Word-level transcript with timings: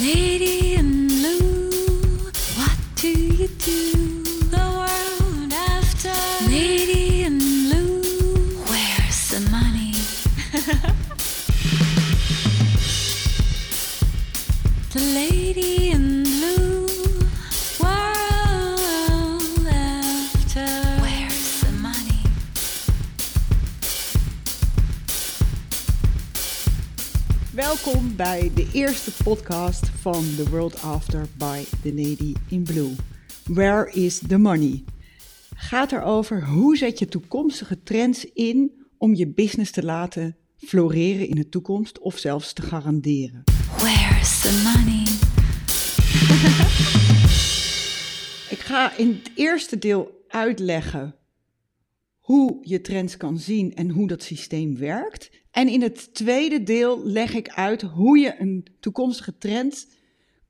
Lady 0.00 0.77
eerste 28.78 29.22
podcast 29.22 29.88
van 29.88 30.24
The 30.36 30.50
World 30.50 30.82
After 30.82 31.26
by 31.36 31.64
The 31.82 31.94
Lady 31.94 32.34
in 32.48 32.62
Blue. 32.62 32.94
Where 33.44 33.90
is 33.92 34.18
the 34.18 34.38
money? 34.38 34.84
Gaat 35.54 35.92
erover 35.92 36.44
hoe 36.44 36.76
zet 36.76 36.98
je 36.98 37.06
toekomstige 37.06 37.82
trends 37.82 38.24
in 38.24 38.72
om 38.98 39.14
je 39.14 39.28
business 39.28 39.70
te 39.70 39.84
laten 39.84 40.36
floreren 40.56 41.28
in 41.28 41.34
de 41.34 41.48
toekomst 41.48 41.98
of 41.98 42.18
zelfs 42.18 42.52
te 42.52 42.62
garanderen. 42.62 43.44
Where's 43.76 44.40
the 44.40 44.52
money? 44.74 45.04
Ik 48.54 48.58
ga 48.58 48.96
in 48.96 49.08
het 49.08 49.30
eerste 49.34 49.78
deel 49.78 50.24
uitleggen 50.28 51.14
hoe 52.18 52.58
je 52.62 52.80
trends 52.80 53.16
kan 53.16 53.38
zien 53.38 53.74
en 53.74 53.90
hoe 53.90 54.06
dat 54.06 54.22
systeem 54.22 54.76
werkt. 54.76 55.30
En 55.58 55.68
in 55.68 55.82
het 55.82 56.14
tweede 56.14 56.62
deel 56.62 57.04
leg 57.04 57.34
ik 57.34 57.48
uit 57.48 57.82
hoe 57.82 58.18
je 58.18 58.34
een 58.38 58.66
toekomstige 58.80 59.38
trend 59.38 59.88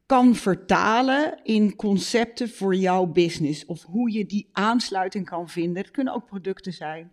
kan 0.07 0.35
vertalen 0.35 1.41
in 1.43 1.77
concepten 1.77 2.49
voor 2.49 2.75
jouw 2.75 3.07
business. 3.07 3.67
Of 3.67 3.83
hoe 3.83 4.13
je 4.13 4.27
die 4.27 4.49
aansluiting 4.53 5.27
kan 5.27 5.49
vinden. 5.49 5.83
Het 5.83 5.91
kunnen 5.91 6.15
ook 6.15 6.27
producten 6.27 6.73
zijn. 6.73 7.13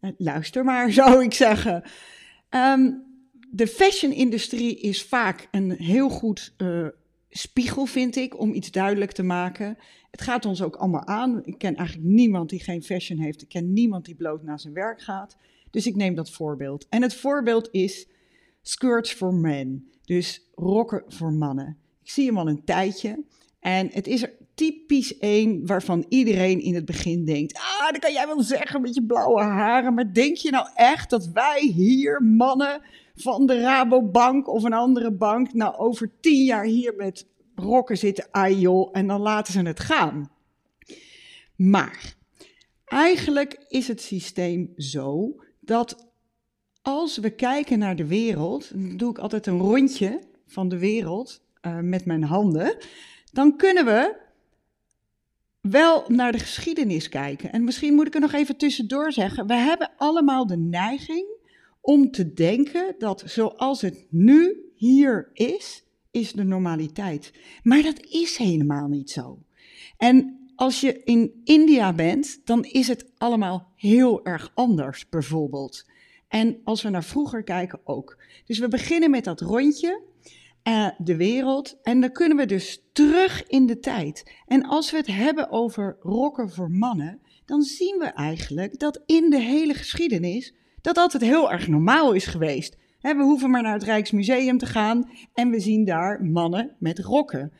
Eh, 0.00 0.10
Luister 0.16 0.64
maar, 0.64 0.92
zou 1.02 1.24
ik 1.24 1.34
zeggen. 1.34 1.82
Ehm, 2.48 2.92
de 3.50 3.66
fashion-industrie 3.66 4.80
is 4.80 5.02
vaak 5.02 5.48
een 5.50 5.70
heel 5.70 6.08
goed 6.08 6.54
eh, 6.56 6.86
spiegel, 7.30 7.86
vind 7.86 8.16
ik, 8.16 8.38
om 8.40 8.54
iets 8.54 8.70
duidelijk 8.70 9.12
te 9.12 9.22
maken. 9.22 9.78
Het 10.10 10.20
gaat 10.20 10.44
ons 10.44 10.62
ook 10.62 10.76
allemaal 10.76 11.06
aan. 11.06 11.44
Ik 11.44 11.58
ken 11.58 11.76
eigenlijk 11.76 12.08
niemand 12.08 12.50
die 12.50 12.60
geen 12.60 12.82
fashion 12.82 13.18
heeft. 13.18 13.42
Ik 13.42 13.48
ken 13.48 13.72
niemand 13.72 14.04
die 14.04 14.14
bloot 14.14 14.42
naar 14.42 14.60
zijn 14.60 14.74
werk 14.74 15.02
gaat. 15.02 15.36
Dus 15.76 15.86
ik 15.86 15.96
neem 15.96 16.14
dat 16.14 16.30
voorbeeld. 16.30 16.86
En 16.88 17.02
het 17.02 17.14
voorbeeld 17.14 17.68
is 17.70 18.08
skirts 18.62 19.12
for 19.12 19.34
men. 19.34 19.90
Dus 20.04 20.50
rokken 20.54 21.04
voor 21.08 21.32
mannen. 21.32 21.78
Ik 22.02 22.10
zie 22.10 22.26
hem 22.26 22.38
al 22.38 22.48
een 22.48 22.64
tijdje. 22.64 23.24
En 23.60 23.88
het 23.92 24.06
is 24.06 24.22
er 24.22 24.32
typisch 24.54 25.18
één 25.18 25.66
waarvan 25.66 26.04
iedereen 26.08 26.60
in 26.60 26.74
het 26.74 26.84
begin 26.84 27.24
denkt: 27.24 27.54
Ah, 27.54 27.92
dat 27.92 27.98
kan 27.98 28.12
jij 28.12 28.26
wel 28.26 28.42
zeggen 28.42 28.80
met 28.80 28.94
je 28.94 29.02
blauwe 29.02 29.42
haren. 29.42 29.94
Maar 29.94 30.12
denk 30.12 30.36
je 30.36 30.50
nou 30.50 30.68
echt 30.74 31.10
dat 31.10 31.26
wij 31.26 31.60
hier, 31.60 32.22
mannen 32.22 32.82
van 33.14 33.46
de 33.46 33.60
Rabobank 33.60 34.48
of 34.48 34.62
een 34.62 34.72
andere 34.72 35.12
bank, 35.12 35.52
nou 35.52 35.76
over 35.76 36.10
tien 36.20 36.44
jaar 36.44 36.64
hier 36.64 36.94
met 36.96 37.26
rokken 37.54 37.98
zitten? 37.98 38.28
Ah 38.30 38.60
joh, 38.60 38.88
en 38.92 39.06
dan 39.06 39.20
laten 39.20 39.52
ze 39.52 39.62
het 39.62 39.80
gaan. 39.80 40.30
Maar 41.56 42.14
eigenlijk 42.84 43.64
is 43.68 43.88
het 43.88 44.00
systeem 44.00 44.72
zo 44.76 45.34
dat 45.66 46.06
als 46.82 47.16
we 47.16 47.30
kijken 47.30 47.78
naar 47.78 47.96
de 47.96 48.06
wereld, 48.06 48.70
doe 48.98 49.10
ik 49.10 49.18
altijd 49.18 49.46
een 49.46 49.58
rondje 49.58 50.20
van 50.46 50.68
de 50.68 50.78
wereld 50.78 51.42
uh, 51.62 51.78
met 51.78 52.04
mijn 52.04 52.24
handen, 52.24 52.76
dan 53.32 53.56
kunnen 53.56 53.84
we 53.84 54.16
wel 55.60 56.04
naar 56.08 56.32
de 56.32 56.38
geschiedenis 56.38 57.08
kijken. 57.08 57.52
En 57.52 57.64
misschien 57.64 57.94
moet 57.94 58.06
ik 58.06 58.14
er 58.14 58.20
nog 58.20 58.32
even 58.32 58.56
tussendoor 58.56 59.12
zeggen, 59.12 59.46
we 59.46 59.54
hebben 59.54 59.90
allemaal 59.96 60.46
de 60.46 60.56
neiging 60.56 61.26
om 61.80 62.10
te 62.10 62.32
denken 62.32 62.94
dat 62.98 63.22
zoals 63.26 63.80
het 63.80 64.06
nu 64.10 64.70
hier 64.74 65.30
is, 65.32 65.84
is 66.10 66.32
de 66.32 66.44
normaliteit. 66.44 67.32
Maar 67.62 67.82
dat 67.82 68.04
is 68.04 68.36
helemaal 68.36 68.88
niet 68.88 69.10
zo. 69.10 69.38
En 69.96 70.35
als 70.56 70.80
je 70.80 71.02
in 71.04 71.40
India 71.44 71.92
bent, 71.92 72.40
dan 72.44 72.64
is 72.64 72.88
het 72.88 73.06
allemaal 73.18 73.72
heel 73.76 74.24
erg 74.24 74.50
anders, 74.54 75.08
bijvoorbeeld. 75.08 75.86
En 76.28 76.60
als 76.64 76.82
we 76.82 76.88
naar 76.88 77.04
vroeger 77.04 77.42
kijken 77.42 77.80
ook. 77.84 78.22
Dus 78.44 78.58
we 78.58 78.68
beginnen 78.68 79.10
met 79.10 79.24
dat 79.24 79.40
rondje, 79.40 80.02
uh, 80.68 80.88
de 80.98 81.16
wereld, 81.16 81.78
en 81.82 82.00
dan 82.00 82.12
kunnen 82.12 82.36
we 82.36 82.46
dus 82.46 82.82
terug 82.92 83.46
in 83.46 83.66
de 83.66 83.78
tijd. 83.78 84.32
En 84.46 84.64
als 84.64 84.90
we 84.90 84.96
het 84.96 85.06
hebben 85.06 85.50
over 85.50 85.96
rokken 86.00 86.50
voor 86.50 86.70
mannen, 86.70 87.20
dan 87.44 87.62
zien 87.62 87.98
we 87.98 88.04
eigenlijk 88.04 88.78
dat 88.78 89.02
in 89.06 89.30
de 89.30 89.40
hele 89.40 89.74
geschiedenis 89.74 90.54
dat 90.80 90.98
altijd 90.98 91.22
heel 91.22 91.52
erg 91.52 91.68
normaal 91.68 92.12
is 92.12 92.26
geweest. 92.26 92.76
We 93.00 93.22
hoeven 93.22 93.50
maar 93.50 93.62
naar 93.62 93.72
het 93.72 93.82
Rijksmuseum 93.82 94.58
te 94.58 94.66
gaan 94.66 95.10
en 95.34 95.50
we 95.50 95.60
zien 95.60 95.84
daar 95.84 96.24
mannen 96.24 96.76
met 96.78 96.98
rokken. 96.98 97.52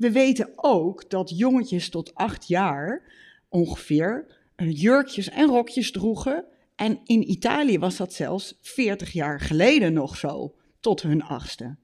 We 0.00 0.12
weten 0.12 0.50
ook 0.56 1.10
dat 1.10 1.38
jongetjes 1.38 1.88
tot 1.88 2.14
acht 2.14 2.48
jaar 2.48 3.02
ongeveer 3.48 4.26
jurkjes 4.56 5.28
en 5.28 5.46
rokjes 5.46 5.90
droegen. 5.90 6.44
En 6.76 7.00
in 7.04 7.30
Italië 7.30 7.78
was 7.78 7.96
dat 7.96 8.12
zelfs 8.12 8.58
40 8.60 9.12
jaar 9.12 9.40
geleden 9.40 9.92
nog 9.92 10.16
zo, 10.16 10.54
tot 10.80 11.02
hun 11.02 11.22
achtste. 11.22 11.76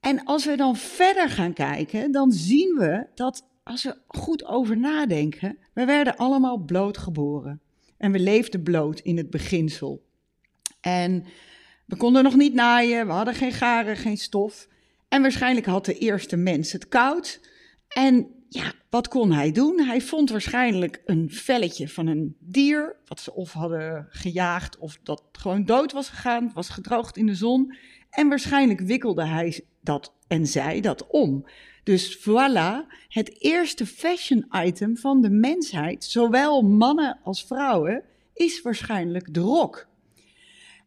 En 0.00 0.24
als 0.24 0.44
we 0.44 0.56
dan 0.56 0.76
verder 0.76 1.28
gaan 1.28 1.52
kijken, 1.52 2.12
dan 2.12 2.32
zien 2.32 2.74
we 2.74 3.06
dat 3.14 3.48
als 3.62 3.82
we 3.82 3.98
goed 4.06 4.44
over 4.44 4.78
nadenken, 4.78 5.58
we 5.72 5.84
werden 5.84 6.16
allemaal 6.16 6.58
bloot 6.58 6.98
geboren. 6.98 7.60
En 7.96 8.12
we 8.12 8.18
leefden 8.18 8.62
bloot 8.62 9.00
in 9.00 9.16
het 9.16 9.30
beginsel. 9.30 10.02
En 10.80 11.24
we 11.86 11.96
konden 11.96 12.22
nog 12.22 12.36
niet 12.36 12.54
naaien, 12.54 13.06
we 13.06 13.12
hadden 13.12 13.34
geen 13.34 13.52
garen, 13.52 13.96
geen 13.96 14.18
stof. 14.18 14.70
En 15.12 15.22
waarschijnlijk 15.22 15.66
had 15.66 15.84
de 15.84 15.98
eerste 15.98 16.36
mens 16.36 16.72
het 16.72 16.88
koud. 16.88 17.40
En 17.88 18.26
ja, 18.48 18.72
wat 18.90 19.08
kon 19.08 19.32
hij 19.32 19.52
doen? 19.52 19.80
Hij 19.80 20.00
vond 20.00 20.30
waarschijnlijk 20.30 21.02
een 21.04 21.30
velletje 21.30 21.88
van 21.88 22.06
een 22.06 22.36
dier, 22.38 22.96
wat 23.06 23.20
ze 23.20 23.34
of 23.34 23.52
hadden 23.52 24.06
gejaagd 24.10 24.78
of 24.78 24.98
dat 25.02 25.22
gewoon 25.32 25.64
dood 25.64 25.92
was 25.92 26.08
gegaan, 26.08 26.50
was 26.54 26.68
gedroogd 26.68 27.16
in 27.16 27.26
de 27.26 27.34
zon. 27.34 27.76
En 28.10 28.28
waarschijnlijk 28.28 28.80
wikkelde 28.80 29.24
hij 29.24 29.64
dat 29.80 30.12
en 30.26 30.46
zij 30.46 30.80
dat 30.80 31.06
om. 31.06 31.46
Dus 31.82 32.18
voilà, 32.18 32.92
het 33.08 33.42
eerste 33.42 33.86
fashion 33.86 34.46
item 34.52 34.96
van 34.96 35.20
de 35.20 35.30
mensheid, 35.30 36.04
zowel 36.04 36.62
mannen 36.62 37.18
als 37.24 37.44
vrouwen, 37.44 38.04
is 38.34 38.62
waarschijnlijk 38.62 39.34
de 39.34 39.40
rok. 39.40 39.86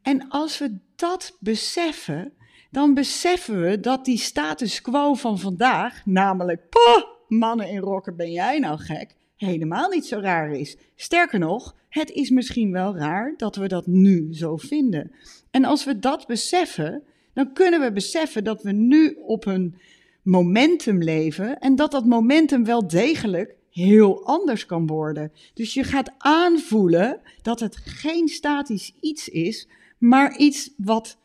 En 0.01 0.29
als 0.29 0.57
we 0.57 0.77
dat 0.95 1.37
beseffen, 1.39 2.33
dan 2.75 2.93
beseffen 2.93 3.61
we 3.61 3.79
dat 3.79 4.05
die 4.05 4.17
status 4.17 4.81
quo 4.81 5.13
van 5.13 5.39
vandaag, 5.39 6.05
namelijk, 6.05 6.69
poh, 6.69 7.03
mannen 7.27 7.69
in 7.69 7.79
rokken, 7.79 8.15
ben 8.15 8.31
jij 8.31 8.59
nou 8.59 8.79
gek, 8.79 9.15
helemaal 9.35 9.89
niet 9.89 10.05
zo 10.05 10.19
raar 10.19 10.51
is. 10.51 10.77
Sterker 10.95 11.39
nog, 11.39 11.75
het 11.89 12.11
is 12.11 12.29
misschien 12.29 12.71
wel 12.71 12.95
raar 12.97 13.33
dat 13.37 13.55
we 13.55 13.67
dat 13.67 13.87
nu 13.87 14.33
zo 14.33 14.57
vinden. 14.57 15.11
En 15.51 15.65
als 15.65 15.85
we 15.85 15.99
dat 15.99 16.27
beseffen, 16.27 17.03
dan 17.33 17.53
kunnen 17.53 17.79
we 17.79 17.91
beseffen 17.91 18.43
dat 18.43 18.63
we 18.63 18.71
nu 18.71 19.17
op 19.25 19.45
een 19.45 19.75
momentum 20.21 21.03
leven 21.03 21.59
en 21.59 21.75
dat 21.75 21.91
dat 21.91 22.05
momentum 22.05 22.65
wel 22.65 22.87
degelijk 22.87 23.55
heel 23.69 24.25
anders 24.25 24.65
kan 24.65 24.87
worden. 24.87 25.31
Dus 25.53 25.73
je 25.73 25.83
gaat 25.83 26.13
aanvoelen 26.17 27.19
dat 27.41 27.59
het 27.59 27.75
geen 27.75 28.27
statisch 28.27 28.93
iets 28.99 29.29
is, 29.29 29.67
maar 29.97 30.37
iets 30.37 30.71
wat 30.77 31.17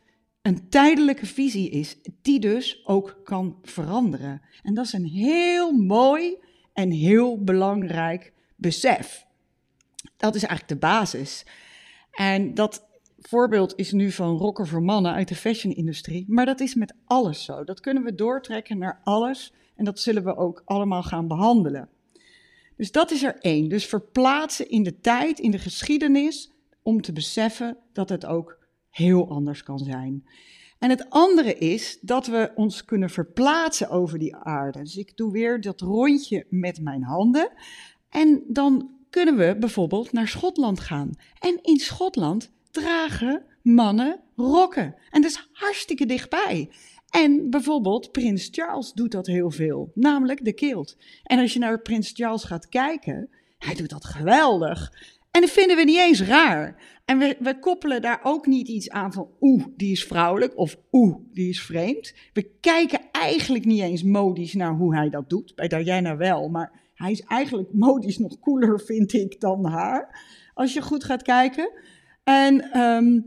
een 0.43 0.69
tijdelijke 0.69 1.27
visie 1.27 1.71
is, 1.71 1.97
die 2.23 2.41
dus 2.41 2.87
ook 2.87 3.21
kan 3.25 3.59
veranderen. 3.63 4.43
En 4.63 4.75
dat 4.75 4.85
is 4.85 4.93
een 4.93 5.07
heel 5.07 5.73
mooi 5.73 6.37
en 6.73 6.91
heel 6.91 7.45
belangrijk 7.45 8.33
besef. 8.57 9.27
Dat 10.17 10.35
is 10.35 10.43
eigenlijk 10.43 10.81
de 10.81 10.87
basis. 10.87 11.47
En 12.11 12.55
dat 12.55 12.89
voorbeeld 13.19 13.73
is 13.77 13.93
nu 13.93 14.11
van 14.11 14.37
rokken 14.37 14.67
voor 14.67 14.83
mannen 14.83 15.13
uit 15.13 15.29
de 15.29 15.35
fashion-industrie, 15.35 16.25
maar 16.29 16.47
dat 16.47 16.61
is 16.61 16.75
met 16.75 16.95
alles 17.05 17.45
zo. 17.45 17.65
Dat 17.65 17.81
kunnen 17.81 18.03
we 18.03 18.15
doortrekken 18.15 18.79
naar 18.79 19.01
alles 19.05 19.53
en 19.77 19.85
dat 19.85 20.01
zullen 20.01 20.25
we 20.25 20.37
ook 20.37 20.63
allemaal 20.65 21.03
gaan 21.03 21.29
behandelen. 21.29 21.89
Dus 22.77 22.93
dat 22.93 23.11
is 23.11 23.23
er 23.23 23.37
één. 23.39 23.69
Dus 23.69 23.87
verplaatsen 23.87 24.69
in 24.69 24.83
de 24.83 25.01
tijd, 25.01 25.39
in 25.39 25.51
de 25.51 25.59
geschiedenis, 25.59 26.51
om 26.83 27.03
te 27.03 27.13
beseffen 27.13 27.77
dat 27.93 28.09
het 28.09 28.27
ook 28.27 28.59
heel 28.91 29.31
anders 29.31 29.63
kan 29.63 29.79
zijn. 29.79 30.25
En 30.79 30.91
het 30.91 31.11
andere 31.11 31.55
is 31.55 31.99
dat 32.01 32.27
we 32.27 32.53
ons 32.55 32.85
kunnen 32.85 33.11
verplaatsen 33.11 33.91
over 33.91 34.19
die 34.19 34.37
aarde. 34.37 34.79
Dus 34.79 34.97
ik 34.97 35.17
doe 35.17 35.33
weer 35.33 35.61
dat 35.61 35.81
rondje 35.81 36.47
met 36.49 36.81
mijn 36.81 37.03
handen. 37.03 37.51
En 38.09 38.43
dan 38.49 38.91
kunnen 39.11 39.37
we 39.37 39.57
bijvoorbeeld 39.59 40.13
naar 40.13 40.29
Schotland 40.29 40.81
gaan. 40.81 41.11
En 41.39 41.59
in 41.63 41.79
Schotland 41.79 42.53
dragen 42.71 43.45
mannen 43.63 44.21
rokken. 44.37 44.95
En 45.11 45.23
dat 45.23 45.31
is 45.31 45.49
hartstikke 45.53 46.07
dichtbij. 46.07 46.71
En 47.11 47.51
bijvoorbeeld 47.51 48.13
Prins 48.13 48.49
Charles 48.51 48.93
doet 48.93 49.13
dat 49.13 49.27
heel 49.27 49.51
veel, 49.51 49.91
namelijk 49.95 50.45
de 50.45 50.53
kilt. 50.53 50.97
En 51.23 51.39
als 51.39 51.53
je 51.53 51.59
naar 51.59 51.81
Prins 51.81 52.11
Charles 52.15 52.45
gaat 52.45 52.69
kijken, 52.69 53.29
hij 53.59 53.75
doet 53.75 53.91
dat 53.91 54.05
geweldig. 54.05 54.93
En 55.31 55.41
dat 55.41 55.51
vinden 55.51 55.77
we 55.77 55.85
niet 55.85 55.99
eens 55.99 56.23
raar. 56.23 56.77
En 57.05 57.19
we, 57.19 57.37
we 57.41 57.59
koppelen 57.59 58.03
daar 58.03 58.21
ook 58.23 58.47
niet 58.47 58.69
iets 58.69 58.91
aan 58.91 59.13
van 59.13 59.29
oeh, 59.41 59.65
die 59.77 59.93
is 59.93 60.05
vrouwelijk 60.05 60.57
of 60.57 60.77
oeh, 60.93 61.17
die 61.33 61.49
is 61.49 61.63
vreemd. 61.63 62.15
We 62.33 62.51
kijken 62.61 63.01
eigenlijk 63.13 63.65
niet 63.65 63.81
eens 63.81 64.03
modisch 64.03 64.55
naar 64.55 64.75
hoe 64.75 64.95
hij 64.95 65.09
dat 65.09 65.31
doet. 65.31 65.55
Bij 65.55 65.69
Diana 65.69 66.17
wel, 66.17 66.49
maar 66.49 66.81
hij 66.95 67.11
is 67.11 67.21
eigenlijk 67.21 67.73
modisch 67.73 68.19
nog 68.19 68.39
cooler, 68.39 68.81
vind 68.87 69.13
ik, 69.13 69.41
dan 69.41 69.67
haar. 69.67 70.21
Als 70.55 70.73
je 70.73 70.83
goed 70.83 71.05
gaat 71.05 71.23
kijken. 71.23 71.73
En 72.25 72.71
ehm, 72.73 73.21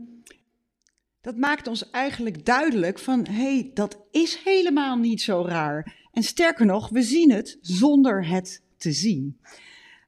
dat 1.20 1.36
maakt 1.36 1.66
ons 1.66 1.90
eigenlijk 1.90 2.44
duidelijk 2.44 2.98
van, 2.98 3.26
hé, 3.26 3.32
hey, 3.32 3.70
dat 3.74 4.06
is 4.10 4.40
helemaal 4.44 4.96
niet 4.96 5.22
zo 5.22 5.44
raar. 5.46 6.08
En 6.12 6.22
sterker 6.22 6.66
nog, 6.66 6.88
we 6.88 7.02
zien 7.02 7.30
het 7.30 7.58
zonder 7.60 8.26
het 8.26 8.62
te 8.76 8.92
zien. 8.92 9.38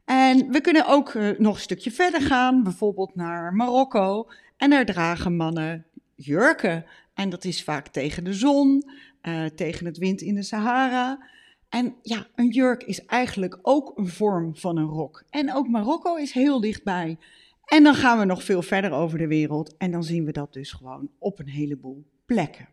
En 0.07 0.51
we 0.51 0.61
kunnen 0.61 0.87
ook 0.87 1.15
uh, 1.15 1.39
nog 1.39 1.55
een 1.55 1.61
stukje 1.61 1.91
verder 1.91 2.21
gaan, 2.21 2.63
bijvoorbeeld 2.63 3.15
naar 3.15 3.55
Marokko. 3.55 4.31
En 4.57 4.71
daar 4.71 4.85
dragen 4.85 5.37
mannen 5.37 5.87
jurken. 6.15 6.85
En 7.15 7.31
dat 7.31 7.45
is 7.45 7.65
vaak 7.65 7.89
tegen 7.89 8.25
de 8.25 8.33
zon, 8.33 8.91
uh, 9.23 9.45
tegen 9.45 9.87
het 9.87 9.99
wind 9.99 10.21
in 10.21 10.35
de 10.35 10.43
Sahara. 10.43 11.27
En 11.69 11.95
ja, 12.03 12.27
een 12.35 12.49
jurk 12.49 12.83
is 12.83 13.05
eigenlijk 13.05 13.59
ook 13.63 13.93
een 13.99 14.09
vorm 14.09 14.57
van 14.57 14.77
een 14.77 14.89
rok. 14.89 15.25
En 15.31 15.55
ook 15.55 15.69
Marokko 15.69 16.17
is 16.17 16.33
heel 16.33 16.61
dichtbij. 16.61 17.19
En 17.65 17.83
dan 17.83 17.95
gaan 17.95 18.19
we 18.19 18.25
nog 18.25 18.45
veel 18.45 18.63
verder 18.63 18.93
over 18.93 19.19
de 19.19 19.27
wereld 19.27 19.77
en 19.77 19.91
dan 19.91 20.05
zien 20.05 20.25
we 20.25 20.33
dat 20.33 20.53
dus 20.53 20.73
gewoon 20.73 21.11
op 21.19 21.39
een 21.39 21.49
heleboel 21.49 22.05
plekken. 22.27 22.69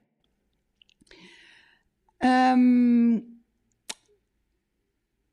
Um, 2.18 3.42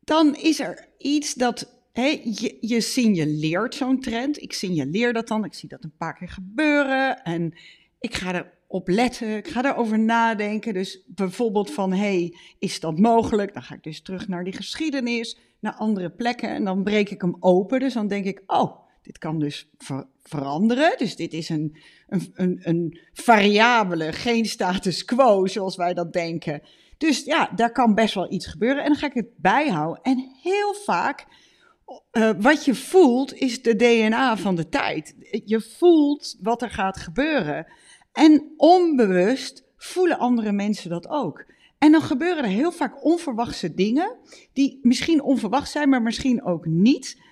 dan 0.00 0.37
is 0.37 0.61
er 0.61 0.88
iets 0.99 1.35
dat 1.35 1.80
Je, 1.93 2.81
signaleert 2.81 3.75
zo'n 3.75 4.01
trend. 4.01 4.43
Ik 4.43 4.53
signaleer 4.53 5.13
dat 5.13 5.29
dan. 5.29 5.45
Ik 5.45 5.55
zie 5.55 5.69
dat 5.69 5.85
een 5.85 5.97
paar 5.97 6.15
keer 6.15 6.29
gebeuren. 6.29 7.23
En 7.23 7.55
ik 8.01 8.15
ga 8.15 8.35
erop 8.69 8.89
letten. 8.89 9.37
Ik 9.37 9.49
ga 9.49 9.65
erover 9.65 9.99
nadenken. 9.99 10.75
Dus 10.75 11.05
bijvoorbeeld 11.07 11.71
van, 11.71 11.93
hey, 11.93 12.37
is 12.59 12.81
dat 12.81 12.99
mogelijk? 12.99 13.53
Dan 13.53 13.63
ga 13.63 13.75
ik 13.75 13.83
dus 13.83 14.03
terug 14.03 14.29
naar 14.29 14.45
die 14.45 14.53
geschiedenis, 14.53 15.39
naar 15.61 15.75
andere 15.75 16.11
plekken. 16.11 16.49
En 16.49 16.65
dan 16.65 16.83
breek 16.83 17.11
ik 17.11 17.21
hem 17.21 17.37
open. 17.41 17.81
Dus 17.81 17.95
dan 17.95 18.09
denk 18.09 18.25
ik, 18.25 18.43
oh, 18.47 18.79
dit 19.03 19.19
kan 19.19 19.39
dus 19.39 19.71
ver 19.79 20.07
veranderen. 20.23 20.95
Dus 20.99 21.17
dit 21.17 21.33
is 21.33 21.49
een, 21.49 21.77
een, 22.09 22.31
een, 22.35 22.61
een 22.63 22.99
variabele, 23.13 24.13
geen 24.13 24.47
status 24.47 25.05
quo 25.05 25.47
zoals 25.47 25.77
wij 25.77 25.95
dat 25.95 26.13
denken. 26.13 26.63
Dus 26.99 27.25
ja, 27.25 27.51
daar 27.55 27.73
kan 27.73 27.95
best 27.95 28.15
wel 28.15 28.33
iets 28.33 28.47
gebeuren. 28.47 28.83
En 28.83 28.89
dan 28.89 28.99
ga 28.99 29.07
ik 29.07 29.15
het 29.15 29.37
bijhouden. 29.37 30.03
En 30.03 30.37
heel 30.43 30.75
vaak 30.75 31.27
uh, 32.13 32.31
wat 32.39 32.65
je 32.65 32.75
voelt 32.75 33.35
is 33.35 33.63
de 33.63 33.77
DNA 33.77 34.37
van 34.37 34.55
de 34.55 34.69
tijd. 34.69 35.15
Je 35.45 35.61
voelt 35.61 36.37
wat 36.41 36.63
er 36.63 36.71
gaat 36.71 36.97
gebeuren. 36.97 37.67
En 38.13 38.53
onbewust 38.57 39.65
voelen 39.77 40.19
andere 40.19 40.53
mensen 40.53 40.91
dat 40.91 41.09
ook. 41.09 41.45
En 41.79 41.93
dan 41.93 42.03
gebeuren 42.03 42.45
er 42.45 42.51
heel 42.51 42.73
vaak 42.73 43.05
onverwachte 43.05 43.75
dingen, 43.75 44.17
die 44.53 44.79
misschien 44.83 45.23
onverwacht 45.23 45.71
zijn, 45.71 45.89
maar 45.89 46.03
misschien 46.03 46.45
ook 46.45 46.67
niet, 46.67 47.23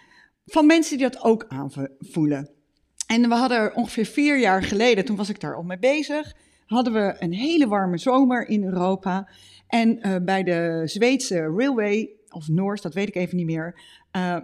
van 0.46 0.66
mensen 0.66 0.98
die 0.98 1.08
dat 1.10 1.22
ook 1.22 1.44
aanvoelen. 1.48 2.50
En 3.06 3.28
we 3.28 3.34
hadden 3.34 3.58
er 3.58 3.74
ongeveer 3.74 4.06
vier 4.06 4.38
jaar 4.38 4.62
geleden, 4.62 5.04
toen 5.04 5.16
was 5.16 5.28
ik 5.28 5.40
daar 5.40 5.56
al 5.56 5.62
mee 5.62 5.78
bezig, 5.78 6.34
hadden 6.66 6.92
we 6.92 7.16
een 7.18 7.32
hele 7.32 7.66
warme 7.66 7.98
zomer 7.98 8.48
in 8.48 8.64
Europa. 8.64 9.28
En 9.66 9.98
uh, 10.06 10.16
bij 10.22 10.42
de 10.42 10.82
Zweedse 10.84 11.40
Railway, 11.56 12.10
of 12.30 12.48
Noors, 12.48 12.80
dat 12.80 12.94
weet 12.94 13.08
ik 13.08 13.14
even 13.14 13.36
niet 13.36 13.46
meer, 13.46 13.80
uh, 14.16 14.36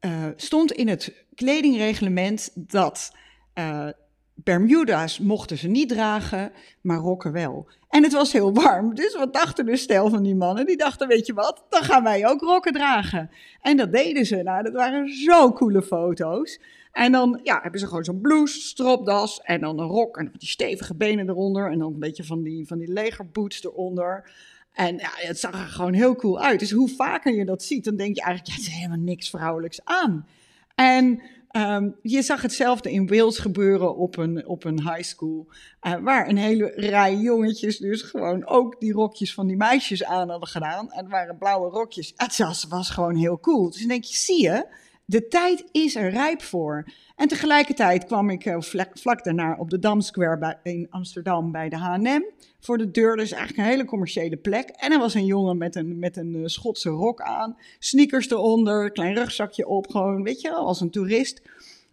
uh, 0.00 0.24
stond 0.36 0.72
in 0.72 0.88
het 0.88 1.24
kledingreglement 1.34 2.50
dat 2.54 3.12
uh, 3.54 3.88
Bermuda's 4.34 5.18
mochten 5.18 5.58
ze 5.58 5.68
niet 5.68 5.88
dragen, 5.88 6.52
maar 6.80 6.98
rokken 6.98 7.32
wel. 7.32 7.68
En 7.88 8.02
het 8.02 8.12
was 8.12 8.32
heel 8.32 8.54
warm, 8.54 8.94
dus 8.94 9.16
wat 9.16 9.32
dachten 9.32 9.66
de 9.66 9.76
stel 9.76 10.10
van 10.10 10.22
die 10.22 10.34
mannen? 10.34 10.66
Die 10.66 10.76
dachten, 10.76 11.08
weet 11.08 11.26
je 11.26 11.32
wat, 11.32 11.64
dan 11.68 11.82
gaan 11.82 12.02
wij 12.02 12.28
ook 12.28 12.40
rokken 12.40 12.72
dragen. 12.72 13.30
En 13.60 13.76
dat 13.76 13.92
deden 13.92 14.26
ze. 14.26 14.36
Nou, 14.36 14.62
dat 14.62 14.72
waren 14.72 15.08
zo 15.14 15.52
coole 15.52 15.82
foto's. 15.82 16.60
En 16.92 17.12
dan 17.12 17.40
ja, 17.42 17.58
hebben 17.62 17.80
ze 17.80 17.86
gewoon 17.86 18.04
zo'n 18.04 18.20
blouse, 18.20 18.60
stropdas 18.60 19.40
en 19.40 19.60
dan 19.60 19.78
een 19.78 19.86
rok 19.86 20.16
en 20.16 20.32
die 20.38 20.48
stevige 20.48 20.94
benen 20.94 21.28
eronder 21.28 21.70
en 21.70 21.78
dan 21.78 21.92
een 21.92 21.98
beetje 21.98 22.24
van 22.24 22.42
die, 22.42 22.66
van 22.66 22.78
die 22.78 22.92
legerboots 22.92 23.64
eronder. 23.64 24.30
En 24.78 24.96
ja, 24.96 25.10
het 25.14 25.38
zag 25.38 25.52
er 25.52 25.58
gewoon 25.66 25.92
heel 25.92 26.16
cool 26.16 26.40
uit. 26.40 26.58
Dus 26.58 26.70
hoe 26.70 26.88
vaker 26.88 27.34
je 27.34 27.44
dat 27.44 27.62
ziet, 27.62 27.84
dan 27.84 27.96
denk 27.96 28.16
je 28.16 28.22
eigenlijk, 28.22 28.56
ja, 28.56 28.62
het 28.62 28.72
is 28.72 28.78
helemaal 28.78 28.98
niks 28.98 29.30
vrouwelijks 29.30 29.80
aan. 29.84 30.26
En 30.74 31.22
um, 31.52 31.96
je 32.02 32.22
zag 32.22 32.42
hetzelfde 32.42 32.92
in 32.92 33.06
Wales 33.06 33.38
gebeuren 33.38 33.96
op 33.96 34.16
een, 34.16 34.46
op 34.46 34.64
een 34.64 34.82
high 34.82 35.02
school. 35.02 35.46
Uh, 35.82 35.94
waar 35.94 36.28
een 36.28 36.36
hele 36.36 36.72
rij 36.76 37.16
jongetjes 37.16 37.78
dus 37.78 38.02
gewoon 38.02 38.46
ook 38.46 38.80
die 38.80 38.92
rokjes 38.92 39.34
van 39.34 39.46
die 39.46 39.56
meisjes 39.56 40.04
aan 40.04 40.30
hadden 40.30 40.48
gedaan. 40.48 40.92
En 40.92 41.02
het 41.02 41.10
waren 41.12 41.38
blauwe 41.38 41.70
rokjes. 41.70 42.12
Het 42.16 42.36
was, 42.36 42.64
was 42.68 42.90
gewoon 42.90 43.16
heel 43.16 43.40
cool. 43.40 43.70
Dus 43.70 43.78
dan 43.78 43.88
denk 43.88 44.04
je, 44.04 44.16
zie 44.16 44.42
je, 44.42 44.66
de 45.10 45.28
tijd 45.28 45.64
is 45.72 45.96
er 45.96 46.10
rijp 46.10 46.42
voor. 46.42 46.84
En 47.16 47.28
tegelijkertijd 47.28 48.04
kwam 48.04 48.30
ik 48.30 48.44
uh, 48.44 48.56
vlak, 48.92 49.24
daarna 49.24 49.56
op 49.58 49.70
de 49.70 49.78
Dam 49.78 50.00
Square 50.00 50.38
bij, 50.38 50.58
in 50.62 50.86
Amsterdam 50.90 51.52
bij 51.52 51.68
de 51.68 51.76
H&M. 51.76 52.22
Voor 52.60 52.78
de 52.78 52.90
deur, 52.90 53.16
dus 53.16 53.30
eigenlijk 53.30 53.62
een 53.62 53.72
hele 53.72 53.84
commerciële 53.84 54.36
plek. 54.36 54.68
En 54.68 54.92
er 54.92 54.98
was 54.98 55.14
een 55.14 55.24
jongen 55.24 55.58
met 55.58 55.76
een, 55.76 55.98
met 55.98 56.16
een 56.16 56.34
uh, 56.34 56.46
Schotse 56.46 56.88
rok 56.88 57.20
aan, 57.20 57.56
sneakers 57.78 58.30
eronder, 58.30 58.92
klein 58.92 59.14
rugzakje 59.14 59.66
op, 59.66 59.90
gewoon, 59.90 60.22
weet 60.22 60.40
je 60.40 60.48
wel, 60.48 60.66
als 60.66 60.80
een 60.80 60.90
toerist. 60.90 61.42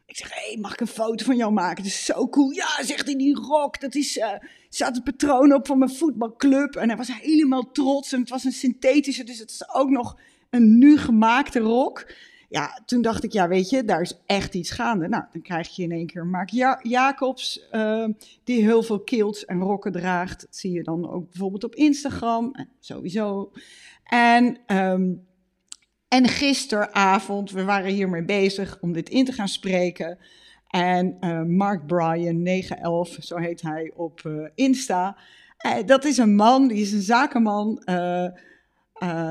Ik 0.06 0.18
zeg, 0.18 0.34
hé, 0.34 0.48
hey, 0.52 0.58
mag 0.62 0.74
ik 0.74 0.80
een 0.80 0.88
foto 0.88 1.26
van 1.26 1.36
jou 1.36 1.52
maken? 1.52 1.84
Het 1.84 1.92
is 1.92 2.06
zo 2.06 2.28
cool. 2.30 2.52
Ja, 2.52 2.84
zegt 2.84 3.06
hij, 3.06 3.16
die 3.16 3.36
rok, 3.36 3.80
dat 3.82 3.96
is, 3.96 4.18
uh, 4.18 4.30
staat 4.70 4.96
het 4.96 5.04
patroon 5.04 5.54
op 5.54 5.68
van 5.68 5.78
mijn 5.78 5.92
voetbalclub. 5.92 6.76
En 6.76 6.88
hij 6.88 6.98
was 6.98 7.20
helemaal 7.20 7.72
trots 7.72 8.14
en 8.14 8.20
het 8.20 8.30
was 8.30 8.44
een 8.44 8.52
synthetische, 8.52 9.24
dus 9.24 9.40
het 9.40 9.50
is 9.50 9.74
ook 9.74 9.90
nog 9.90 10.20
een 10.50 10.78
nu 10.78 10.98
gemaakte 10.98 11.60
rok 11.60 12.06
ja, 12.50 12.82
toen 12.86 13.02
dacht 13.02 13.24
ik, 13.24 13.32
ja, 13.32 13.48
weet 13.48 13.70
je, 13.70 13.84
daar 13.84 14.02
is 14.02 14.22
echt 14.26 14.54
iets 14.54 14.72
gaande. 14.72 15.08
Nou, 15.08 15.24
dan 15.32 15.42
krijg 15.42 15.76
je 15.76 15.84
in 15.84 15.92
één 15.92 16.06
keer 16.06 16.26
Mark 16.26 16.50
ja 16.50 16.80
Jacobs, 16.82 17.68
uh, 17.72 18.08
die 18.44 18.62
heel 18.62 18.84
veel 18.84 19.00
kilts 19.00 19.46
en 19.46 19.60
rokken 19.60 19.92
draagt. 19.92 20.42
Dat 20.42 20.56
zie 20.56 20.72
je 20.72 20.84
dan 20.84 21.10
ook 21.10 21.30
bijvoorbeeld 21.30 21.64
op 21.64 21.76
Instagram, 21.76 22.56
sowieso. 22.80 23.52
En, 24.04 24.58
um, 24.68 25.26
en 26.08 26.28
gisteravond, 26.28 27.52
we 27.52 27.64
waren 27.64 27.92
hiermee 27.92 28.24
bezig 28.24 28.78
om 28.82 28.94
dit 28.94 29.10
in 29.10 29.26
te 29.26 29.32
gaan 29.32 29.48
spreken. 29.48 30.18
En 30.68 31.18
uh, 31.20 31.42
Mark 31.44 31.86
Bryan, 31.88 32.42
911, 32.42 33.18
zo 33.20 33.38
heet 33.38 33.62
hij 33.62 33.92
op 33.96 34.22
uh, 34.26 34.48
Insta. 34.56 35.18
Uh, 35.66 35.74
dat 35.86 36.06
is 36.06 36.18
een 36.18 36.36
man, 36.36 36.68
die 36.68 36.82
is 36.82 36.92
een 36.92 37.02
zakenman. 37.02 37.82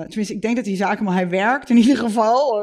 tenminste, 0.09 0.35
ik 0.35 0.42
denk 0.42 0.56
dat 0.56 0.64
hij 0.64 0.76
zakenman, 0.76 1.14
hij 1.14 1.28
werkt 1.28 1.71
in 1.71 1.76
ieder 1.76 1.97
geval. 1.97 2.62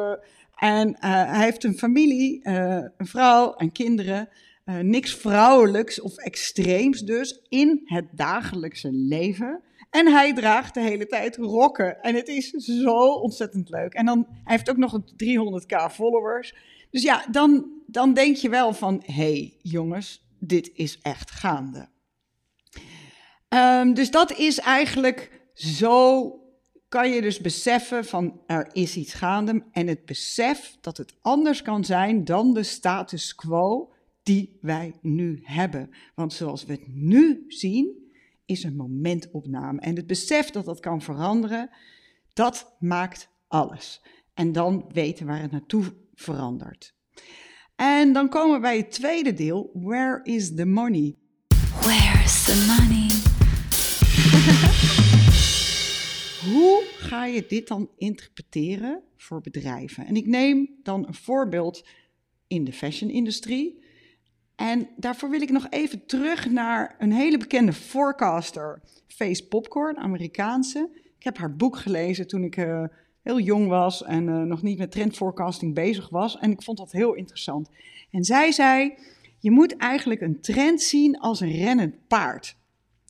En 0.62 0.90
uh, 0.90 0.96
hij 1.02 1.44
heeft 1.44 1.64
een 1.64 1.78
familie, 1.78 2.40
uh, 2.44 2.86
een 2.98 3.08
vrouw 3.08 3.54
en 3.54 3.72
kinderen. 3.72 4.30
Uh, 4.66 4.78
niks 4.78 5.16
vrouwelijks 5.16 6.02
of 6.02 6.18
extreems 6.18 7.02
dus 7.02 7.46
in 7.50 7.82
het 7.86 8.06
dagelijkse 8.12 8.92
leven. 8.92 9.62
En 9.90 10.08
hij 10.08 10.34
draagt 10.34 10.74
de 10.74 10.80
hele 10.80 11.06
tijd 11.06 11.36
rokken. 11.36 12.02
En 12.02 12.16
het 12.16 12.28
is 12.28 12.50
zo 12.50 13.14
ontzettend 13.14 13.70
leuk. 13.70 13.94
En 13.94 14.06
dan, 14.06 14.26
hij 14.30 14.56
heeft 14.56 14.70
ook 14.70 14.78
nog 14.78 15.02
300k 15.02 15.92
followers. 15.92 16.56
Dus 16.90 17.02
ja, 17.02 17.26
dan, 17.32 17.72
dan 17.88 18.14
denk 18.14 18.36
je 18.36 18.50
wel 18.50 18.74
van, 18.74 19.04
hé 19.06 19.14
hey, 19.14 19.58
jongens, 19.62 20.28
dit 20.40 20.72
is 20.74 21.00
echt 21.02 21.32
gaande. 21.32 21.90
Um, 23.50 23.94
dus 23.94 24.12
dat 24.12 24.38
is 24.38 24.60
eigenlijk 24.60 25.42
zo 25.54 26.36
kan 26.92 27.10
je 27.10 27.22
dus 27.22 27.40
beseffen 27.40 28.06
van 28.06 28.42
er 28.48 28.70
is 28.72 28.96
iets 28.96 29.14
gaande 29.14 29.64
en 29.72 29.88
het 29.88 30.06
besef 30.06 30.78
dat 30.82 30.98
het 30.98 31.14
anders 31.22 31.62
kan 31.62 31.86
zijn 31.86 32.26
dan 32.26 32.54
de 32.54 32.64
status 32.64 33.36
quo 33.36 33.92
die 34.24 34.58
wij 34.62 34.94
nu 35.02 35.40
hebben. 35.44 35.90
Want 36.16 36.34
zoals 36.34 36.66
we 36.66 36.72
het 36.72 36.88
nu 36.88 37.46
zien, 37.48 38.12
is 38.46 38.64
een 38.64 38.76
momentopname. 38.76 39.80
En 39.80 39.96
het 39.96 40.08
besef 40.08 40.50
dat 40.50 40.66
dat 40.66 40.80
kan 40.80 41.02
veranderen, 41.02 41.70
dat 42.34 42.76
maakt 42.80 43.30
alles. 43.48 44.02
En 44.34 44.52
dan 44.52 44.86
weten 44.94 45.26
waar 45.26 45.42
het 45.42 45.52
naartoe 45.52 45.86
verandert. 46.14 46.94
En 47.76 48.14
dan 48.14 48.30
komen 48.30 48.56
we 48.56 48.62
bij 48.62 48.78
het 48.78 48.92
tweede 48.92 49.34
deel. 49.34 49.70
Where 49.74 50.20
is 50.24 50.56
the 50.56 50.66
money? 50.66 51.16
Where's 51.82 52.44
the 52.44 52.76
money? 52.78 53.10
Hoe 56.46 56.84
ga 56.98 57.26
je 57.26 57.46
dit 57.48 57.68
dan 57.68 57.90
interpreteren 57.98 59.02
voor 59.18 59.42
bedrijven? 59.42 60.06
En 60.06 60.16
ik 60.16 60.26
neem 60.26 60.70
dan 60.84 61.08
een 61.08 61.14
voorbeeld 61.14 61.88
in 62.48 62.64
de 62.64 62.74
fashion-industrie. 62.74 63.84
En 64.56 64.90
daarvoor 64.98 65.30
wil 65.30 65.42
ik 65.42 65.50
nog 65.50 65.68
even 65.70 66.06
terug 66.06 66.50
naar 66.50 66.96
een 67.00 67.12
hele 67.12 67.38
bekende 67.38 67.74
forecaster, 67.74 68.82
Face 69.08 69.48
Popcorn, 69.48 69.98
Amerikaanse. 69.98 70.90
Ik 71.18 71.24
heb 71.24 71.38
haar 71.38 71.56
boek 71.56 71.78
gelezen 71.78 72.28
toen 72.28 72.44
ik 72.44 72.58
uh, 72.58 72.84
heel 73.22 73.40
jong 73.40 73.68
was 73.68 74.04
en 74.04 74.28
uh, 74.28 74.42
nog 74.42 74.62
niet 74.62 74.78
met 74.78 74.92
trendforecasting 74.92 75.76
bezig 75.76 76.10
was. 76.10 76.38
En 76.38 76.52
ik 76.52 76.62
vond 76.62 76.78
dat 76.78 76.92
heel 76.92 77.14
interessant. 77.14 77.70
En 78.12 78.24
zij 78.24 78.52
zei, 78.52 78.94
je 79.40 79.52
moet 79.52 79.78
eigenlijk 79.78 80.22
een 80.22 80.42
trend 80.42 80.82
zien 80.82 81.20
als 81.20 81.40
een 81.40 81.52
rennend 81.52 82.08
paard. 82.08 82.56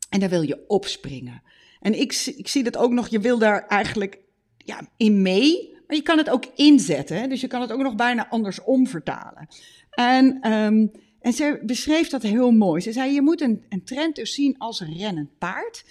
En 0.09 0.19
daar 0.19 0.29
wil 0.29 0.41
je 0.41 0.63
opspringen. 0.67 1.41
En 1.81 1.99
ik, 1.99 2.31
ik 2.35 2.47
zie 2.47 2.63
dat 2.63 2.77
ook 2.77 2.91
nog, 2.91 3.07
je 3.07 3.19
wil 3.19 3.37
daar 3.37 3.67
eigenlijk 3.67 4.19
ja, 4.57 4.87
in 4.97 5.21
mee, 5.21 5.77
maar 5.87 5.95
je 5.95 6.01
kan 6.01 6.17
het 6.17 6.29
ook 6.29 6.45
inzetten. 6.55 7.17
Hè? 7.17 7.27
Dus 7.27 7.41
je 7.41 7.47
kan 7.47 7.61
het 7.61 7.71
ook 7.71 7.81
nog 7.81 7.95
bijna 7.95 8.29
andersom 8.29 8.87
vertalen. 8.87 9.47
En, 9.89 10.51
um, 10.51 10.91
en 11.19 11.33
ze 11.33 11.61
beschreef 11.65 12.09
dat 12.09 12.21
heel 12.21 12.51
mooi. 12.51 12.81
Ze 12.81 12.91
zei, 12.91 13.13
je 13.13 13.21
moet 13.21 13.41
een, 13.41 13.65
een 13.69 13.83
trend 13.83 14.15
dus 14.15 14.33
zien 14.33 14.55
als 14.57 14.79
een 14.79 14.97
rennend 14.97 15.37
paard. 15.37 15.85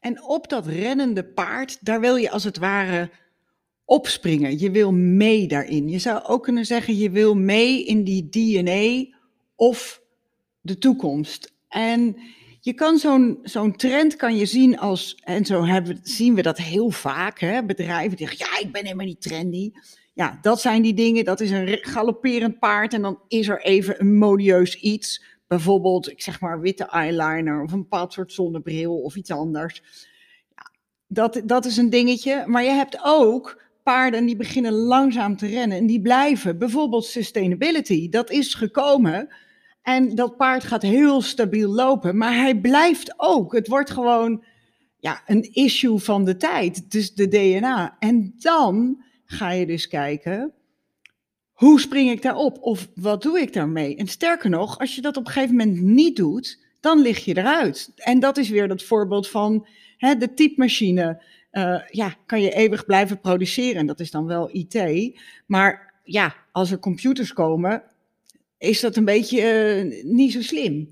En 0.00 0.22
op 0.22 0.48
dat 0.48 0.66
rennende 0.66 1.24
paard, 1.24 1.78
daar 1.80 2.00
wil 2.00 2.16
je 2.16 2.30
als 2.30 2.44
het 2.44 2.58
ware 2.58 3.10
opspringen. 3.84 4.58
Je 4.58 4.70
wil 4.70 4.92
mee 4.92 5.48
daarin. 5.48 5.88
Je 5.88 5.98
zou 5.98 6.24
ook 6.24 6.42
kunnen 6.42 6.66
zeggen, 6.66 6.96
je 6.96 7.10
wil 7.10 7.34
mee 7.34 7.84
in 7.84 8.04
die 8.04 8.28
DNA 8.28 9.16
of 9.56 10.02
de 10.60 10.78
toekomst. 10.78 11.52
En 11.68 12.16
je 12.64 12.74
kan 12.74 12.98
zo'n 12.98 13.38
zo'n 13.42 13.76
trend 13.76 14.16
kan 14.16 14.36
je 14.36 14.46
zien 14.46 14.78
als, 14.78 15.14
en 15.24 15.44
zo 15.44 15.64
hebben, 15.64 15.98
zien 16.02 16.34
we 16.34 16.42
dat 16.42 16.58
heel 16.58 16.90
vaak, 16.90 17.38
hè, 17.40 17.64
bedrijven 17.64 18.16
die 18.16 18.28
zeggen, 18.28 18.46
ja, 18.46 18.66
ik 18.66 18.72
ben 18.72 18.84
helemaal 18.84 19.06
niet 19.06 19.22
trendy. 19.22 19.70
Ja, 20.14 20.38
dat 20.42 20.60
zijn 20.60 20.82
die 20.82 20.94
dingen, 20.94 21.24
dat 21.24 21.40
is 21.40 21.50
een 21.50 21.78
galopperend 21.80 22.58
paard 22.58 22.92
en 22.94 23.02
dan 23.02 23.20
is 23.28 23.48
er 23.48 23.62
even 23.62 24.00
een 24.00 24.16
modieus 24.18 24.74
iets. 24.74 25.24
Bijvoorbeeld, 25.46 26.10
ik 26.10 26.22
zeg 26.22 26.40
maar, 26.40 26.60
witte 26.60 26.84
eyeliner 26.84 27.62
of 27.62 27.72
een 27.72 27.82
bepaald 27.82 28.12
soort 28.12 28.32
zonnebril 28.32 29.00
of 29.00 29.16
iets 29.16 29.30
anders. 29.30 29.82
Ja, 30.54 30.70
dat, 31.06 31.42
dat 31.44 31.64
is 31.64 31.76
een 31.76 31.90
dingetje, 31.90 32.44
maar 32.46 32.62
je 32.62 32.70
hebt 32.70 32.98
ook 33.02 33.62
paarden 33.82 34.26
die 34.26 34.36
beginnen 34.36 34.72
langzaam 34.72 35.36
te 35.36 35.46
rennen 35.46 35.78
en 35.78 35.86
die 35.86 36.00
blijven. 36.00 36.58
Bijvoorbeeld 36.58 37.04
sustainability, 37.04 38.08
dat 38.08 38.30
is 38.30 38.54
gekomen 38.54 39.28
en 39.84 40.14
dat 40.14 40.36
paard 40.36 40.64
gaat 40.64 40.82
heel 40.82 41.20
stabiel 41.20 41.70
lopen, 41.70 42.16
maar 42.16 42.34
hij 42.34 42.60
blijft 42.60 43.14
ook. 43.16 43.52
Het 43.52 43.68
wordt 43.68 43.90
gewoon 43.90 44.44
ja, 44.98 45.22
een 45.26 45.42
issue 45.52 45.98
van 45.98 46.24
de 46.24 46.36
tijd, 46.36 46.90
dus 46.90 47.14
de 47.14 47.28
DNA. 47.28 47.96
En 47.98 48.34
dan 48.36 49.04
ga 49.24 49.50
je 49.50 49.66
dus 49.66 49.88
kijken, 49.88 50.52
hoe 51.52 51.80
spring 51.80 52.10
ik 52.10 52.22
daarop 52.22 52.58
of 52.60 52.88
wat 52.94 53.22
doe 53.22 53.40
ik 53.40 53.52
daarmee? 53.52 53.96
En 53.96 54.06
sterker 54.06 54.50
nog, 54.50 54.78
als 54.78 54.94
je 54.94 55.00
dat 55.00 55.16
op 55.16 55.26
een 55.26 55.32
gegeven 55.32 55.56
moment 55.56 55.80
niet 55.80 56.16
doet, 56.16 56.64
dan 56.80 57.00
lig 57.00 57.24
je 57.24 57.36
eruit. 57.36 57.92
En 57.96 58.20
dat 58.20 58.36
is 58.36 58.48
weer 58.48 58.68
dat 58.68 58.82
voorbeeld 58.82 59.28
van 59.28 59.66
hè, 59.96 60.16
de 60.16 60.34
typemachine. 60.34 61.22
Uh, 61.52 61.80
ja, 61.88 62.16
kan 62.26 62.40
je 62.40 62.50
eeuwig 62.50 62.84
blijven 62.84 63.20
produceren. 63.20 63.80
En 63.80 63.86
dat 63.86 64.00
is 64.00 64.10
dan 64.10 64.26
wel 64.26 64.48
IT. 64.52 64.78
Maar 65.46 65.94
ja, 66.02 66.34
als 66.52 66.70
er 66.70 66.78
computers 66.78 67.32
komen, 67.32 67.82
is 68.64 68.80
dat 68.80 68.96
een 68.96 69.04
beetje 69.04 69.84
uh, 69.84 70.04
niet 70.04 70.32
zo 70.32 70.42
slim. 70.42 70.88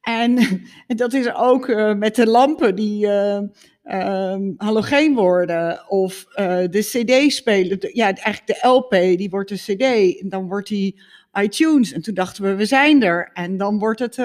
En, 0.00 0.62
dat 0.86 1.12
is 1.12 1.34
ook 1.34 1.68
uh, 1.68 1.94
met 1.94 2.14
de 2.14 2.26
lampen 2.26 2.74
die 2.74 3.06
uh, 3.06 3.40
halogeen 4.56 5.14
worden 5.14 5.90
of 5.90 6.24
de 6.70 6.80
CD-speler. 6.80 7.96
Ja, 7.96 8.04
eigenlijk 8.04 8.46
de 8.46 8.68
LP, 8.68 8.90
die 8.90 9.30
wordt 9.30 9.48
de 9.48 9.54
CD 9.54 10.20
en 10.20 10.28
dan 10.28 10.48
wordt 10.48 10.68
die 10.68 11.00
iTunes. 11.40 11.92
En 11.92 12.02
toen 12.02 12.14
dachten 12.14 12.42
we, 12.42 12.54
we 12.54 12.64
zijn 12.64 13.02
er. 13.02 13.30
En 13.32 13.56
dan 13.56 13.78
wordt 13.78 14.00
het 14.00 14.18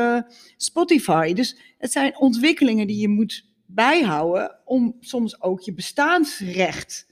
Spotify. 0.58 1.34
Dus 1.34 1.58
het 1.78 1.92
zijn 1.92 2.20
ontwikkelingen 2.20 2.88
die 2.88 3.02
je 3.02 3.10
moet 3.10 3.46
bijhouden 3.66 4.60
om 4.66 4.96
soms 5.00 5.42
ook 5.42 5.62
je 5.62 5.74
bestaansrecht 5.74 7.08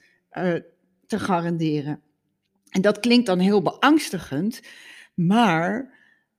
te 1.06 1.18
garanderen. 1.18 2.00
En 2.70 2.80
dat 2.80 3.00
klinkt 3.00 3.26
dan 3.26 3.38
heel 3.38 3.62
beangstigend. 3.62 4.60
Maar 5.26 5.98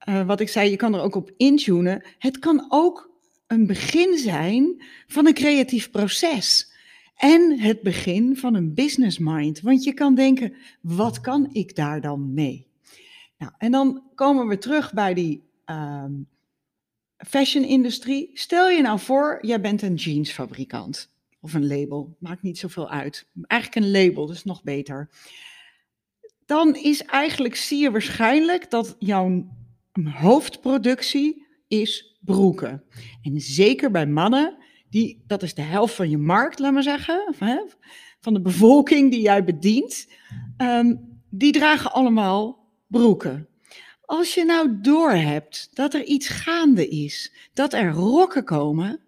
uh, 0.09 0.25
wat 0.25 0.39
ik 0.39 0.49
zei, 0.49 0.69
je 0.69 0.75
kan 0.75 0.93
er 0.93 1.01
ook 1.01 1.15
op 1.15 1.31
intunen. 1.37 2.03
Het 2.17 2.39
kan 2.39 2.65
ook 2.69 3.09
een 3.47 3.67
begin 3.67 4.17
zijn 4.17 4.83
van 5.07 5.27
een 5.27 5.33
creatief 5.33 5.91
proces. 5.91 6.71
En 7.15 7.59
het 7.59 7.81
begin 7.81 8.37
van 8.37 8.55
een 8.55 8.73
business 8.73 9.17
mind. 9.17 9.61
Want 9.61 9.83
je 9.83 9.93
kan 9.93 10.15
denken, 10.15 10.53
wat 10.81 11.21
kan 11.21 11.49
ik 11.51 11.75
daar 11.75 12.01
dan 12.01 12.33
mee? 12.33 12.67
Nou, 13.37 13.51
en 13.57 13.71
dan 13.71 14.03
komen 14.15 14.47
we 14.47 14.57
terug 14.57 14.93
bij 14.93 15.13
die 15.13 15.43
um, 15.65 16.27
fashion-industrie. 17.17 18.29
Stel 18.33 18.69
je 18.69 18.81
nou 18.81 18.99
voor, 18.99 19.37
jij 19.41 19.61
bent 19.61 19.81
een 19.81 19.95
jeansfabrikant. 19.95 21.09
Of 21.39 21.53
een 21.53 21.67
label, 21.67 22.15
maakt 22.19 22.41
niet 22.41 22.57
zoveel 22.57 22.89
uit. 22.89 23.25
Eigenlijk 23.47 23.85
een 23.85 23.91
label, 23.91 24.25
dus 24.25 24.43
nog 24.43 24.63
beter 24.63 25.09
dan 26.51 26.75
is 26.75 27.03
eigenlijk 27.03 27.55
zie 27.55 27.79
je 27.79 27.91
waarschijnlijk 27.91 28.69
dat 28.69 28.95
jouw 28.99 29.47
hoofdproductie 30.03 31.45
is 31.67 32.17
broeken. 32.21 32.83
En 33.21 33.39
zeker 33.39 33.91
bij 33.91 34.07
mannen, 34.07 34.57
die, 34.89 35.23
dat 35.27 35.43
is 35.43 35.53
de 35.53 35.61
helft 35.61 35.93
van 35.93 36.09
je 36.09 36.17
markt, 36.17 36.59
laat 36.59 36.73
maar 36.73 36.83
zeggen, 36.83 37.35
van 38.19 38.33
de 38.33 38.41
bevolking 38.41 39.11
die 39.11 39.21
jij 39.21 39.43
bedient, 39.43 40.07
um, 40.57 41.19
die 41.29 41.51
dragen 41.51 41.91
allemaal 41.91 42.67
broeken. 42.87 43.47
Als 44.01 44.33
je 44.33 44.45
nou 44.45 44.81
doorhebt 44.81 45.69
dat 45.73 45.93
er 45.93 46.03
iets 46.03 46.27
gaande 46.27 46.87
is, 46.87 47.33
dat 47.53 47.73
er 47.73 47.91
rokken 47.91 48.43
komen, 48.43 48.99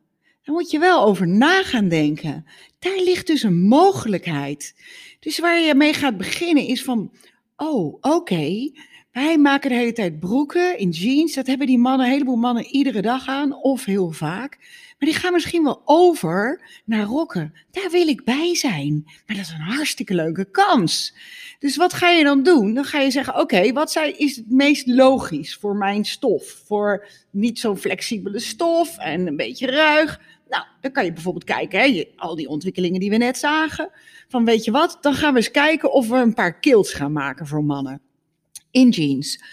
dan 0.44 0.56
moet 0.56 0.72
je 0.72 0.80
wel 0.80 1.06
over 1.06 1.28
na 1.28 1.64
gaan 1.64 1.88
denken. 1.88 2.46
Daar 2.80 3.00
ligt 3.00 3.28
dus 3.28 3.44
een 3.44 3.62
mogelijkheid. 3.62 4.76
Dus 5.20 5.40
waar 5.40 5.60
je 5.60 5.76
mee 5.76 5.94
gaat 5.94 6.18
beginnen 6.18 6.66
is 6.66 6.84
van, 6.84 7.12
Oh, 7.56 7.98
oké. 8.02 8.72
Wij 9.12 9.38
maken 9.38 9.70
de 9.70 9.76
hele 9.76 9.94
tijd 9.94 10.20
broeken 10.20 10.78
in 10.78 10.90
jeans. 10.90 11.34
Dat 11.34 11.48
hebben 11.48 11.68
die 11.68 11.78
mannen, 11.78 12.10
heleboel 12.10 12.36
mannen, 12.36 12.66
iedere 12.66 13.02
dag 13.02 13.28
aan. 13.28 13.56
Of 13.56 13.86
heel 13.86 14.12
vaak. 14.12 14.58
Maar 15.00 15.10
die 15.10 15.20
gaan 15.20 15.34
misschien 15.34 15.64
wel 15.64 15.82
over 15.86 16.70
naar 16.86 17.06
rokken. 17.06 17.54
Daar 17.72 17.90
wil 17.92 18.08
ik 18.08 18.24
bij 18.24 18.56
zijn. 18.56 19.04
Maar 19.06 19.36
dat 19.36 19.46
is 19.46 19.52
een 19.52 19.74
hartstikke 19.76 20.14
leuke 20.14 20.46
kans. 20.46 21.16
Dus 21.60 21.76
wat 21.76 21.94
ga 21.94 22.10
je 22.10 22.24
dan 22.24 22.44
doen? 22.44 22.74
Dan 22.74 22.84
ga 22.84 23.00
je 23.00 23.12
zeggen: 23.12 23.40
Oké, 23.40 23.74
wat 23.74 23.96
is 24.18 24.36
het 24.36 24.50
meest 24.50 24.88
logisch 24.88 25.56
voor 25.56 25.76
mijn 25.76 26.06
stof? 26.06 26.62
Voor 26.66 27.08
niet 27.32 27.60
zo 27.60 27.76
flexibele 27.76 28.40
stof 28.40 28.98
en 28.98 29.28
een 29.28 29.36
beetje 29.36 29.68
ruig. 29.68 30.20
Nou, 30.48 30.66
dan 30.82 30.92
kan 30.92 31.06
je 31.06 31.14
bijvoorbeeld 31.14 31.44
kijken, 31.44 31.80
hè, 31.80 32.06
al 32.16 32.36
die 32.36 32.48
ontwikkelingen 32.48 33.00
die 33.00 33.10
we 33.10 33.18
net 33.18 33.38
zagen. 33.38 33.92
Van 34.28 34.46
weet 34.46 34.64
je 34.64 34.72
wat, 34.72 34.98
dan 35.02 35.14
gaan 35.14 35.32
we 35.32 35.38
eens 35.38 35.52
kijken 35.52 35.92
of 35.92 36.10
we 36.10 36.16
een 36.16 36.34
paar 36.34 36.60
kilts 36.60 36.94
gaan 36.94 37.12
maken 37.12 37.48
voor 37.48 37.64
mannen. 37.64 38.02
In 38.72 38.90
jeans. 38.90 39.44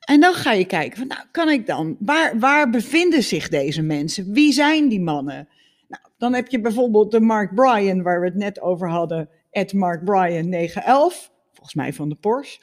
En 0.00 0.20
dan 0.20 0.34
ga 0.34 0.52
je 0.52 0.64
kijken, 0.64 0.98
van, 0.98 1.06
nou, 1.06 1.20
kan 1.30 1.48
ik 1.48 1.66
dan, 1.66 1.96
waar, 1.98 2.38
waar 2.38 2.70
bevinden 2.70 3.22
zich 3.22 3.48
deze 3.48 3.82
mensen? 3.82 4.32
Wie 4.32 4.52
zijn 4.52 4.88
die 4.88 5.00
mannen? 5.00 5.48
Nou, 5.88 6.02
dan 6.18 6.34
heb 6.34 6.48
je 6.48 6.60
bijvoorbeeld 6.60 7.10
de 7.10 7.20
Mark 7.20 7.54
Bryan, 7.54 8.02
waar 8.02 8.20
we 8.20 8.26
het 8.26 8.36
net 8.36 8.60
over 8.60 8.88
hadden, 8.88 9.28
at 9.50 9.72
Mark 9.72 10.04
Bryan 10.04 10.48
911, 10.48 11.32
volgens 11.52 11.74
mij 11.74 11.92
van 11.92 12.08
de 12.08 12.14
Porsche. 12.14 12.60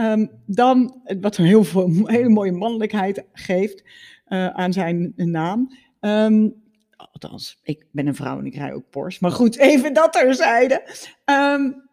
Um, 0.00 0.30
dan, 0.46 1.02
wat 1.20 1.36
een 1.36 1.44
heel 1.44 1.64
veel, 1.64 1.90
hele 2.04 2.28
mooie 2.28 2.52
mannelijkheid 2.52 3.24
geeft 3.32 3.82
uh, 4.28 4.46
aan 4.46 4.72
zijn 4.72 5.12
naam. 5.16 5.72
Um, 6.00 6.54
Althans, 6.98 7.60
ik 7.62 7.84
ben 7.90 8.06
een 8.06 8.14
vrouw 8.14 8.38
en 8.38 8.46
ik 8.46 8.54
rij 8.54 8.72
ook 8.72 8.90
Porsche. 8.90 9.18
Maar 9.22 9.32
goed, 9.32 9.56
even 9.56 9.92
dat 9.92 10.12
terzijde. 10.12 10.82
Um, 11.24 11.88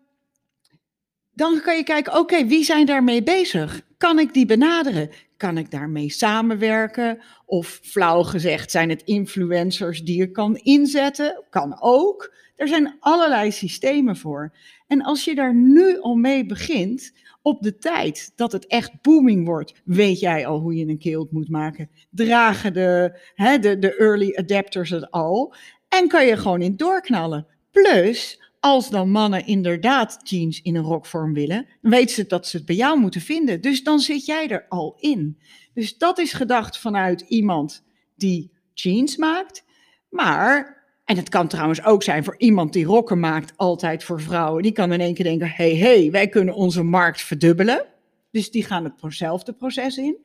dan 1.33 1.61
kan 1.61 1.77
je 1.77 1.83
kijken, 1.83 2.17
oké, 2.17 2.45
wie 2.45 2.63
zijn 2.63 2.85
daarmee 2.85 3.23
bezig? 3.23 3.81
Kan 3.97 4.19
ik 4.19 4.33
die 4.33 4.45
benaderen? 4.45 5.09
Kan 5.37 5.57
ik 5.57 5.71
daarmee 5.71 6.09
samenwerken? 6.09 7.21
Of 7.45 7.79
flauw 7.83 8.23
gezegd, 8.23 8.71
zijn 8.71 8.89
het 8.89 9.01
influencers 9.01 10.03
die 10.03 10.17
je 10.17 10.31
kan 10.31 10.55
inzetten? 10.55 11.43
Kan 11.49 11.81
ook. 11.81 12.33
Er 12.55 12.67
zijn 12.67 12.97
allerlei 12.99 13.51
systemen 13.51 14.17
voor. 14.17 14.53
En 14.87 15.01
als 15.01 15.25
je 15.25 15.35
daar 15.35 15.55
nu 15.55 15.99
al 15.99 16.15
mee 16.15 16.45
begint, 16.45 17.13
op 17.45 17.61
de 17.61 17.77
tijd 17.77 18.31
dat 18.35 18.51
het 18.51 18.67
echt 18.67 19.01
booming 19.01 19.45
wordt, 19.45 19.73
weet 19.83 20.19
jij 20.19 20.45
al 20.47 20.59
hoe 20.59 20.75
je 20.75 20.87
een 20.87 20.97
kilt 20.97 21.31
moet 21.31 21.49
maken. 21.49 21.89
Dragen 22.09 22.73
de, 22.73 23.19
hè, 23.35 23.59
de, 23.59 23.79
de 23.79 23.95
early 23.95 24.35
adapters 24.35 24.89
het 24.89 25.11
al. 25.11 25.55
En 25.89 26.07
kan 26.07 26.25
je 26.25 26.37
gewoon 26.37 26.61
in 26.61 26.75
doorknallen. 26.75 27.47
Plus, 27.71 28.41
als 28.59 28.89
dan 28.89 29.09
mannen 29.09 29.45
inderdaad 29.45 30.19
jeans 30.23 30.61
in 30.61 30.75
een 30.75 30.83
rokvorm 30.83 31.33
willen, 31.33 31.67
dan 31.81 31.91
weten 31.91 32.15
ze 32.15 32.27
dat 32.27 32.47
ze 32.47 32.57
het 32.57 32.65
bij 32.65 32.75
jou 32.75 32.99
moeten 32.99 33.21
vinden. 33.21 33.61
Dus 33.61 33.83
dan 33.83 33.99
zit 33.99 34.25
jij 34.25 34.47
er 34.47 34.65
al 34.69 34.95
in. 34.99 35.39
Dus 35.73 35.97
dat 35.97 36.19
is 36.19 36.33
gedacht 36.33 36.77
vanuit 36.77 37.21
iemand 37.21 37.85
die 38.15 38.51
jeans 38.73 39.17
maakt. 39.17 39.65
Maar 40.09 40.84
en 41.05 41.17
het 41.17 41.29
kan 41.29 41.47
trouwens 41.47 41.83
ook 41.83 42.03
zijn 42.03 42.23
voor 42.23 42.35
iemand 42.37 42.73
die 42.73 42.85
rokken 42.85 43.19
maakt, 43.19 43.53
altijd 43.55 44.03
voor 44.03 44.21
vrouwen. 44.21 44.63
Die 44.63 44.71
kan 44.71 44.91
in 44.91 45.01
één 45.01 45.13
keer 45.13 45.25
denken: 45.25 45.49
hey, 45.49 45.75
hey, 45.75 46.11
wij 46.11 46.27
kunnen 46.27 46.53
onze 46.53 46.83
markt 46.83 47.21
verdubbelen. 47.21 47.85
Dus 48.31 48.51
die 48.51 48.63
gaan 48.63 48.93
hetzelfde 48.99 49.53
proces 49.53 49.97
in. 49.97 50.17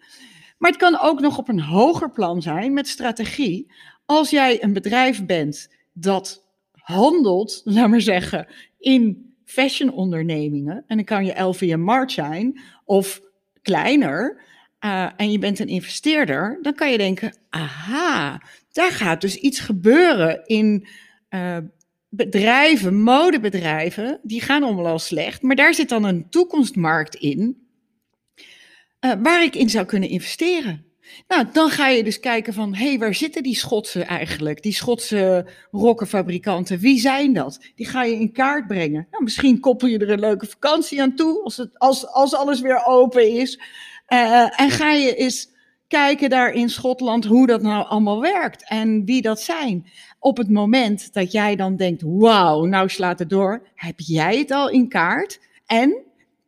Maar 0.58 0.70
het 0.70 0.80
kan 0.80 1.00
ook 1.00 1.20
nog 1.20 1.38
op 1.38 1.48
een 1.48 1.60
hoger 1.60 2.10
plan 2.10 2.42
zijn 2.42 2.72
met 2.72 2.88
strategie. 2.88 3.72
Als 4.06 4.30
jij 4.30 4.62
een 4.62 4.72
bedrijf 4.72 5.26
bent 5.26 5.68
dat 5.92 6.44
handelt, 6.72 7.60
laat 7.64 7.88
maar 7.88 8.00
zeggen, 8.00 8.46
in 8.78 9.34
fashionondernemingen, 9.44 10.84
en 10.86 10.96
dan 10.96 11.04
kan 11.04 11.24
je 11.24 11.40
LVM 11.40 12.08
zijn 12.08 12.60
of 12.84 13.20
kleiner, 13.62 14.42
uh, 14.84 15.08
en 15.16 15.32
je 15.32 15.38
bent 15.38 15.58
een 15.58 15.68
investeerder, 15.68 16.58
dan 16.62 16.74
kan 16.74 16.90
je 16.90 16.98
denken, 16.98 17.36
aha, 17.50 18.40
daar 18.72 18.92
gaat 18.92 19.20
dus 19.20 19.36
iets 19.36 19.60
gebeuren 19.60 20.46
in 20.46 20.86
uh, 21.30 21.56
bedrijven, 22.08 23.02
modebedrijven, 23.02 24.20
die 24.22 24.40
gaan 24.40 24.62
allemaal 24.62 24.86
al 24.86 24.98
slecht, 24.98 25.42
maar 25.42 25.56
daar 25.56 25.74
zit 25.74 25.88
dan 25.88 26.04
een 26.04 26.28
toekomstmarkt 26.28 27.14
in 27.14 27.68
uh, 29.00 29.12
waar 29.22 29.42
ik 29.42 29.54
in 29.54 29.70
zou 29.70 29.86
kunnen 29.86 30.08
investeren. 30.08 30.84
Nou, 31.28 31.46
dan 31.52 31.70
ga 31.70 31.88
je 31.88 32.04
dus 32.04 32.20
kijken 32.20 32.54
van, 32.54 32.74
hé, 32.74 32.88
hey, 32.88 32.98
waar 32.98 33.14
zitten 33.14 33.42
die 33.42 33.56
Schotse 33.56 34.02
eigenlijk? 34.02 34.62
Die 34.62 34.72
Schotse 34.72 35.46
rokkenfabrikanten, 35.70 36.78
wie 36.78 37.00
zijn 37.00 37.32
dat? 37.32 37.60
Die 37.74 37.86
ga 37.86 38.04
je 38.04 38.14
in 38.14 38.32
kaart 38.32 38.66
brengen. 38.66 39.06
Nou, 39.10 39.24
misschien 39.24 39.60
koppel 39.60 39.88
je 39.88 39.98
er 39.98 40.10
een 40.10 40.20
leuke 40.20 40.46
vakantie 40.46 41.02
aan 41.02 41.14
toe, 41.14 41.42
als, 41.42 41.56
het, 41.56 41.78
als, 41.78 42.06
als 42.06 42.34
alles 42.34 42.60
weer 42.60 42.84
open 42.86 43.30
is. 43.30 43.60
Uh, 44.08 44.60
en 44.60 44.70
ga 44.70 44.92
je 44.92 45.14
eens 45.14 45.49
kijken 45.90 46.30
daar 46.30 46.52
in 46.52 46.68
Schotland 46.68 47.24
hoe 47.24 47.46
dat 47.46 47.62
nou 47.62 47.86
allemaal 47.86 48.20
werkt 48.20 48.68
en 48.68 49.04
wie 49.04 49.22
dat 49.22 49.40
zijn. 49.40 49.86
Op 50.18 50.36
het 50.36 50.50
moment 50.50 51.12
dat 51.12 51.32
jij 51.32 51.56
dan 51.56 51.76
denkt, 51.76 52.02
wauw, 52.06 52.64
nou 52.64 52.88
slaat 52.88 53.18
het 53.18 53.30
door, 53.30 53.66
heb 53.74 53.94
jij 53.96 54.38
het 54.38 54.50
al 54.50 54.70
in 54.70 54.88
kaart 54.88 55.40
en 55.66 55.96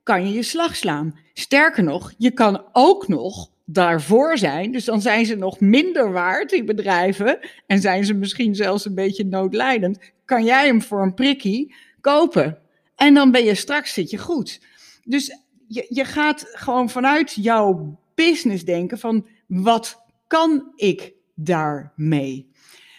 kan 0.02 0.26
je 0.26 0.32
je 0.32 0.42
slag 0.42 0.76
slaan. 0.76 1.18
Sterker 1.32 1.82
nog, 1.82 2.12
je 2.18 2.30
kan 2.30 2.64
ook 2.72 3.08
nog 3.08 3.50
daarvoor 3.64 4.38
zijn. 4.38 4.72
Dus 4.72 4.84
dan 4.84 5.00
zijn 5.00 5.26
ze 5.26 5.34
nog 5.34 5.60
minder 5.60 6.12
waard, 6.12 6.50
die 6.50 6.64
bedrijven. 6.64 7.38
En 7.66 7.80
zijn 7.80 8.04
ze 8.04 8.14
misschien 8.14 8.54
zelfs 8.54 8.84
een 8.84 8.94
beetje 8.94 9.24
noodlijdend. 9.24 9.98
Kan 10.24 10.44
jij 10.44 10.66
hem 10.66 10.82
voor 10.82 11.02
een 11.02 11.14
prikkie 11.14 11.74
kopen? 12.00 12.58
En 12.96 13.14
dan 13.14 13.30
ben 13.30 13.44
je 13.44 13.54
straks 13.54 13.92
zit 13.92 14.10
je 14.10 14.18
goed. 14.18 14.60
Dus 15.04 15.38
je, 15.66 15.86
je 15.88 16.04
gaat 16.04 16.48
gewoon 16.52 16.90
vanuit 16.90 17.34
jouw 17.34 17.98
business 18.14 18.64
denken 18.64 18.98
van 18.98 19.26
wat 19.60 20.04
kan 20.26 20.72
ik 20.76 21.12
daarmee? 21.34 22.50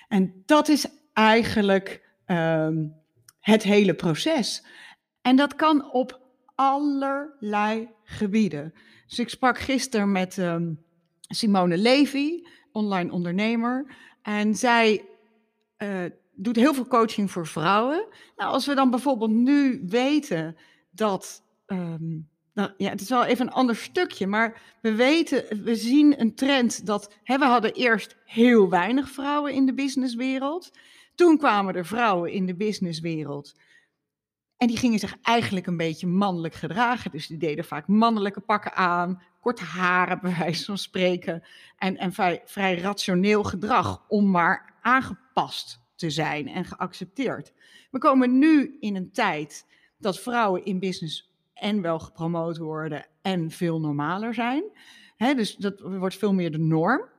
En 0.08 0.44
dat 0.46 0.68
is 0.68 0.86
eigenlijk 1.14 2.14
um, 2.28 2.96
het 3.40 3.64
hele 3.64 3.94
proces. 3.94 4.66
En 5.22 5.36
dat 5.36 5.56
kan 5.56 5.92
op 5.92 6.22
allerlei 6.56 7.90
gebieden. 8.04 8.74
Dus 9.08 9.20
ik 9.20 9.30
sprak 9.30 9.60
gisteren 9.60 10.12
met 10.12 10.38
um, 10.38 10.84
Simone 11.20 11.78
Levy, 11.78 12.44
online 12.72 13.12
ondernemer. 13.12 13.96
En 14.22 14.56
zij 14.56 15.06
uh, 15.78 16.06
doet 16.36 16.56
heel 16.56 16.74
veel 16.74 16.88
coaching 16.88 17.32
voor 17.32 17.48
vrouwen. 17.48 18.08
Nou, 18.36 18.52
als 18.52 18.66
we 18.66 18.76
dan 18.76 18.90
bijvoorbeeld 18.90 19.32
nu 19.32 19.84
weten 19.88 20.58
dat. 20.92 21.44
Um, 21.68 22.32
nou, 22.54 22.72
ja, 22.78 22.90
het 22.90 23.02
is 23.02 23.10
wel 23.10 23.26
even 23.26 23.48
een 23.48 23.54
ander 23.54 23.76
stukje, 23.76 24.28
maar 24.28 24.62
we 24.82 24.96
weten, 24.96 25.64
we 25.64 25.76
zien 25.76 26.20
een 26.20 26.36
trend 26.36 26.86
dat 26.86 27.14
hè, 27.24 27.38
we 27.38 27.46
hadden 27.46 27.74
eerst 27.74 28.16
heel 28.26 28.70
weinig 28.70 29.10
vrouwen 29.10 29.54
in 29.54 29.66
de 29.66 29.74
businesswereld. 29.74 30.72
Toen 31.16 31.38
kwamen 31.38 31.76
er 31.76 31.86
vrouwen 31.86 32.32
in 32.32 32.46
de 32.46 32.56
businesswereld 32.56 33.54
en 34.64 34.70
die 34.70 34.78
gingen 34.78 35.00
zich 35.00 35.16
eigenlijk 35.22 35.68
een 35.68 35.78
beetje 35.78 36.08
mannelijk 36.08 36.54
gedragen. 36.54 37.12
Dus 37.12 37.28
die 37.28 37.38
deden 37.38 37.66
vaak 37.66 37.88
mannelijke 37.88 38.40
pakken 38.40 38.74
aan, 38.74 39.22
korte 39.40 39.64
haren, 39.64 40.20
bij 40.22 40.36
wijze 40.38 40.66
van 40.66 40.78
spreken. 40.78 41.44
En, 41.78 41.98
en 41.98 42.14
vrij, 42.14 42.42
vrij 42.46 42.76
rationeel 42.78 43.44
gedrag 43.44 44.06
om 44.08 44.32
maar 44.32 44.74
aangepast 44.82 45.80
te 45.96 46.10
zijn 46.10 46.48
en 46.48 46.66
geaccepteerd. 46.66 47.54
We 47.92 47.98
komen 47.98 48.38
nu 48.38 48.78
in 48.80 48.96
een 48.96 49.12
tijd 49.12 49.66
dat 49.98 50.20
vrouwen 50.20 50.66
in 50.66 50.80
business 50.80 51.33
en 51.54 51.82
wel 51.82 52.00
gepromoot 52.00 52.58
worden 52.58 53.06
en 53.22 53.52
veel 53.52 53.80
normaler 53.80 54.34
zijn. 54.34 54.64
dus 55.18 55.56
dat 55.56 55.80
wordt 55.80 56.18
veel 56.18 56.34
meer 56.34 56.52
de 56.52 56.60
norm. 56.60 57.12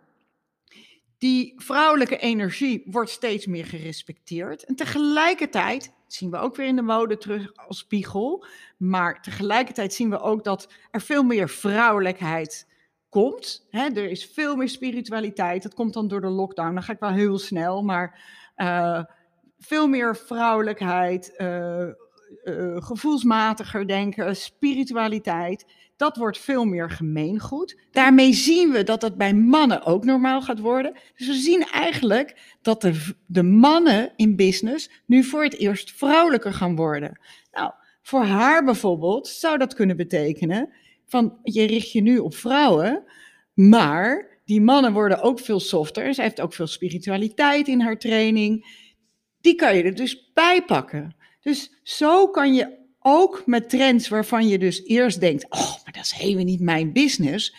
Die 1.18 1.52
vrouwelijke 1.56 2.18
energie 2.18 2.82
wordt 2.86 3.10
steeds 3.10 3.46
meer 3.46 3.64
gerespecteerd. 3.64 4.64
En 4.64 4.74
tegelijkertijd 4.74 5.92
zien 6.06 6.30
we 6.30 6.36
ook 6.36 6.56
weer 6.56 6.66
in 6.66 6.76
de 6.76 6.82
mode 6.82 7.18
terug 7.18 7.56
als 7.56 7.78
spiegel. 7.78 8.46
Maar 8.76 9.22
tegelijkertijd 9.22 9.94
zien 9.94 10.10
we 10.10 10.20
ook 10.20 10.44
dat 10.44 10.72
er 10.90 11.00
veel 11.00 11.22
meer 11.22 11.48
vrouwelijkheid 11.48 12.72
komt. 13.08 13.66
Hè? 13.70 13.84
Er 13.84 14.10
is 14.10 14.26
veel 14.26 14.56
meer 14.56 14.68
spiritualiteit. 14.68 15.62
Dat 15.62 15.74
komt 15.74 15.94
dan 15.94 16.08
door 16.08 16.20
de 16.20 16.28
lockdown. 16.28 16.74
Dan 16.74 16.82
ga 16.82 16.92
ik 16.92 16.98
wel 16.98 17.12
heel 17.12 17.38
snel. 17.38 17.82
Maar 17.82 18.20
uh, 18.56 19.04
veel 19.58 19.88
meer 19.88 20.16
vrouwelijkheid, 20.16 21.34
uh, 21.38 21.86
uh, 22.44 22.82
gevoelsmatiger 22.82 23.86
denken, 23.86 24.36
spiritualiteit 24.36 25.64
dat 25.96 26.16
wordt 26.16 26.38
veel 26.38 26.64
meer 26.64 26.90
gemeengoed. 26.90 27.80
Daarmee 27.90 28.32
zien 28.32 28.70
we 28.70 28.82
dat 28.82 29.00
dat 29.00 29.16
bij 29.16 29.34
mannen 29.34 29.84
ook 29.84 30.04
normaal 30.04 30.42
gaat 30.42 30.58
worden. 30.58 30.96
Dus 31.16 31.26
we 31.26 31.34
zien 31.34 31.62
eigenlijk 31.62 32.56
dat 32.62 32.80
de, 32.80 33.14
de 33.26 33.42
mannen 33.42 34.12
in 34.16 34.36
business 34.36 34.90
nu 35.06 35.24
voor 35.24 35.42
het 35.42 35.58
eerst 35.58 35.92
vrouwelijker 35.92 36.52
gaan 36.52 36.76
worden. 36.76 37.20
Nou, 37.52 37.72
voor 38.02 38.24
haar 38.24 38.64
bijvoorbeeld 38.64 39.28
zou 39.28 39.58
dat 39.58 39.74
kunnen 39.74 39.96
betekenen 39.96 40.72
van 41.06 41.38
je 41.42 41.64
richt 41.64 41.92
je 41.92 42.00
nu 42.00 42.18
op 42.18 42.34
vrouwen, 42.34 43.04
maar 43.54 44.40
die 44.44 44.60
mannen 44.60 44.92
worden 44.92 45.22
ook 45.22 45.40
veel 45.40 45.60
softer. 45.60 46.14
Zij 46.14 46.24
heeft 46.24 46.40
ook 46.40 46.52
veel 46.52 46.66
spiritualiteit 46.66 47.68
in 47.68 47.80
haar 47.80 47.98
training. 47.98 48.82
Die 49.40 49.54
kan 49.54 49.76
je 49.76 49.82
er 49.82 49.94
dus 49.94 50.32
bij 50.32 50.62
pakken. 50.62 51.16
Dus 51.44 51.72
zo 51.82 52.28
kan 52.28 52.54
je 52.54 52.78
ook 53.00 53.42
met 53.46 53.70
trends 53.70 54.08
waarvan 54.08 54.48
je 54.48 54.58
dus 54.58 54.84
eerst 54.84 55.20
denkt, 55.20 55.44
oh, 55.50 55.72
maar 55.84 55.92
dat 55.92 56.04
is 56.04 56.12
helemaal 56.12 56.44
niet 56.44 56.60
mijn 56.60 56.92
business. 56.92 57.54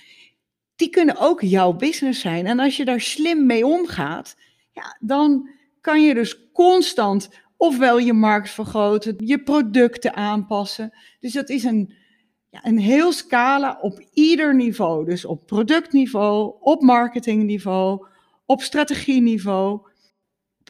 Die 0.75 0.89
kunnen 0.89 1.17
ook 1.17 1.41
jouw 1.41 1.73
business 1.73 2.21
zijn. 2.21 2.45
En 2.45 2.59
als 2.59 2.77
je 2.77 2.85
daar 2.85 3.01
slim 3.01 3.45
mee 3.45 3.65
omgaat, 3.65 4.35
ja, 4.71 4.97
dan 4.99 5.49
kan 5.81 6.03
je 6.03 6.13
dus 6.13 6.51
constant 6.51 7.29
ofwel 7.57 7.97
je 7.99 8.13
markt 8.13 8.49
vergroten, 8.49 9.15
je 9.17 9.43
producten 9.43 10.13
aanpassen. 10.13 10.93
Dus 11.19 11.33
dat 11.33 11.49
is 11.49 11.63
een, 11.63 11.93
ja, 12.49 12.65
een 12.65 12.79
heel 12.79 13.11
scala 13.11 13.77
op 13.81 14.05
ieder 14.13 14.55
niveau. 14.55 15.05
Dus 15.05 15.25
op 15.25 15.45
productniveau, 15.45 16.55
op 16.59 16.81
marketingniveau, 16.81 18.07
op 18.45 18.61
strategieniveau. 18.61 19.73
Op 19.73 19.91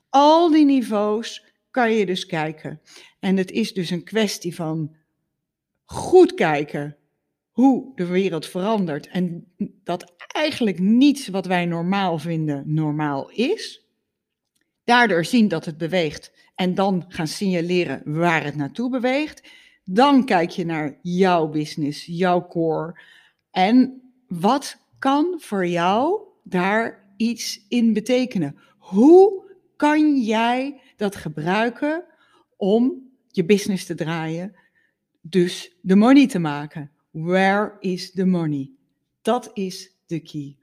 al 0.10 0.52
die 0.52 0.66
niveaus 0.66 1.55
kan 1.76 1.92
je 1.92 2.06
dus 2.06 2.26
kijken. 2.26 2.82
En 3.20 3.38
het 3.38 3.52
is 3.52 3.74
dus 3.74 3.90
een 3.90 4.04
kwestie 4.04 4.56
van 4.56 4.96
goed 5.84 6.34
kijken 6.34 6.98
hoe 7.52 7.92
de 7.96 8.06
wereld 8.06 8.46
verandert 8.46 9.08
en 9.08 9.48
dat 9.84 10.14
eigenlijk 10.28 10.80
niets 10.80 11.28
wat 11.28 11.46
wij 11.46 11.66
normaal 11.66 12.18
vinden 12.18 12.64
normaal 12.74 13.30
is. 13.30 13.86
Daardoor 14.84 15.26
zien 15.26 15.48
dat 15.48 15.66
het 15.66 15.78
beweegt 15.78 16.32
en 16.56 16.76
dan 16.76 17.06
gaan 17.08 17.28
signaleren 17.28 18.02
waar 18.06 18.44
het 18.44 18.56
naartoe 18.56 18.90
beweegt. 18.90 19.44
Dan 19.84 20.26
kijk 20.26 20.50
je 20.50 20.66
naar 20.66 21.00
jouw 21.02 21.48
business, 21.48 22.06
jouw 22.06 22.48
core 22.48 23.00
en 23.52 24.02
wat 24.28 24.78
kan 25.00 25.36
voor 25.38 25.68
jou 25.68 26.20
daar 26.44 27.14
iets 27.18 27.66
in 27.68 27.94
betekenen? 27.94 28.60
Hoe 28.78 29.44
kan 29.76 30.18
jij 30.22 30.80
dat 30.98 31.16
gebruiken 31.16 32.04
om 32.58 33.12
je 33.28 33.46
business 33.46 33.86
te 33.86 33.96
draaien, 33.96 34.56
dus 35.22 35.78
de 35.82 35.96
money 35.96 36.28
te 36.28 36.40
maken. 36.40 36.92
Where 37.12 37.78
is 37.80 38.12
the 38.12 38.26
money? 38.26 38.72
Dat 39.22 39.50
is 39.54 39.96
de 40.06 40.20
key. 40.20 40.58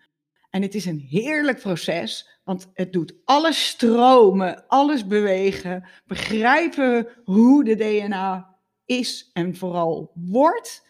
En 0.50 0.62
het 0.62 0.74
is 0.74 0.84
een 0.84 1.06
heerlijk 1.08 1.58
proces, 1.58 2.40
want 2.44 2.70
het 2.74 2.92
doet 2.92 3.14
alles 3.24 3.66
stromen, 3.66 4.66
alles 4.68 5.06
bewegen, 5.06 5.88
begrijpen 6.06 7.08
hoe 7.24 7.64
de 7.64 7.74
DNA 7.74 8.56
is 8.84 9.30
en 9.32 9.56
vooral 9.56 10.12
wordt. 10.14 10.86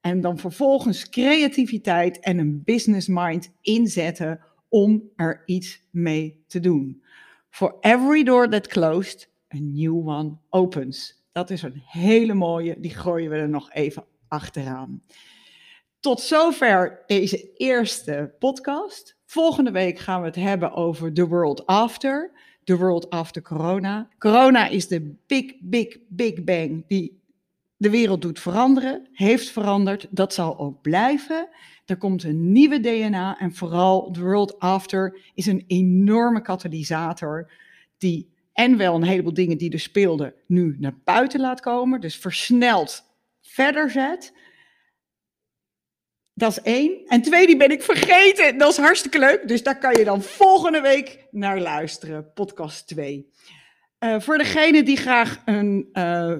En 0.00 0.20
dan 0.20 0.38
vervolgens 0.38 1.08
creativiteit 1.08 2.20
en 2.20 2.38
een 2.38 2.62
business 2.64 3.06
mind 3.06 3.52
inzetten 3.60 4.40
om 4.68 5.10
er 5.16 5.42
iets 5.46 5.82
mee 5.90 6.44
te 6.46 6.60
doen. 6.60 7.02
For 7.50 7.76
every 7.80 8.24
door 8.24 8.48
that 8.48 8.68
closed, 8.68 9.28
a 9.54 9.58
new 9.58 10.08
one 10.08 10.38
opens. 10.50 11.22
Dat 11.32 11.50
is 11.50 11.62
een 11.62 11.82
hele 11.84 12.34
mooie, 12.34 12.80
die 12.80 12.94
gooien 12.94 13.30
we 13.30 13.36
er 13.36 13.48
nog 13.48 13.72
even 13.72 14.04
achteraan. 14.28 15.02
Tot 16.00 16.20
zover 16.20 17.02
deze 17.06 17.52
eerste 17.56 18.34
podcast. 18.38 19.16
Volgende 19.24 19.70
week 19.70 19.98
gaan 19.98 20.20
we 20.20 20.26
het 20.26 20.36
hebben 20.36 20.72
over 20.72 21.12
The 21.12 21.28
World 21.28 21.66
After. 21.66 22.32
The 22.64 22.76
World 22.76 23.10
After 23.10 23.42
Corona. 23.42 24.08
Corona 24.18 24.66
is 24.66 24.88
de 24.88 25.14
big, 25.26 25.52
big, 25.60 25.96
big 26.08 26.44
bang 26.44 26.84
die 26.88 27.17
de 27.78 27.90
wereld 27.90 28.22
doet 28.22 28.40
veranderen, 28.40 29.08
heeft 29.12 29.50
veranderd, 29.50 30.06
dat 30.10 30.34
zal 30.34 30.58
ook 30.58 30.80
blijven. 30.82 31.48
Er 31.86 31.96
komt 31.96 32.22
een 32.22 32.52
nieuwe 32.52 32.80
DNA 32.80 33.38
en 33.38 33.54
vooral 33.54 34.10
The 34.10 34.20
World 34.20 34.58
After 34.58 35.18
is 35.34 35.46
een 35.46 35.64
enorme 35.66 36.40
katalysator 36.40 37.50
die 37.98 38.36
en 38.52 38.76
wel 38.76 38.94
een 38.94 39.02
heleboel 39.02 39.34
dingen 39.34 39.58
die 39.58 39.72
er 39.72 39.80
speelden 39.80 40.34
nu 40.46 40.76
naar 40.78 40.98
buiten 41.04 41.40
laat 41.40 41.60
komen. 41.60 42.00
Dus 42.00 42.16
versneld 42.16 43.04
verder 43.40 43.90
zet. 43.90 44.32
Dat 46.34 46.50
is 46.50 46.60
één. 46.60 47.06
En 47.06 47.22
twee, 47.22 47.46
die 47.46 47.56
ben 47.56 47.70
ik 47.70 47.82
vergeten. 47.82 48.58
Dat 48.58 48.70
is 48.70 48.76
hartstikke 48.76 49.18
leuk. 49.18 49.48
Dus 49.48 49.62
daar 49.62 49.78
kan 49.78 49.94
je 49.94 50.04
dan 50.04 50.22
volgende 50.22 50.80
week 50.80 51.26
naar 51.30 51.60
luisteren. 51.60 52.32
Podcast 52.32 52.86
2. 52.86 53.32
Uh, 54.00 54.20
voor 54.20 54.38
degene 54.38 54.82
die 54.82 54.96
graag 54.96 55.42
een, 55.44 55.88
uh, 55.92 56.36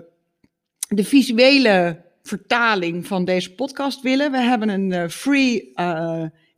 de 0.88 1.05
visuele 1.05 2.03
vertaling 2.22 3.07
van 3.07 3.24
deze 3.24 3.55
podcast 3.55 4.03
willen. 4.03 4.31
We 4.31 4.38
hebben 4.38 4.68
een 4.68 4.90
uh, 4.90 5.09
free 5.09 5.72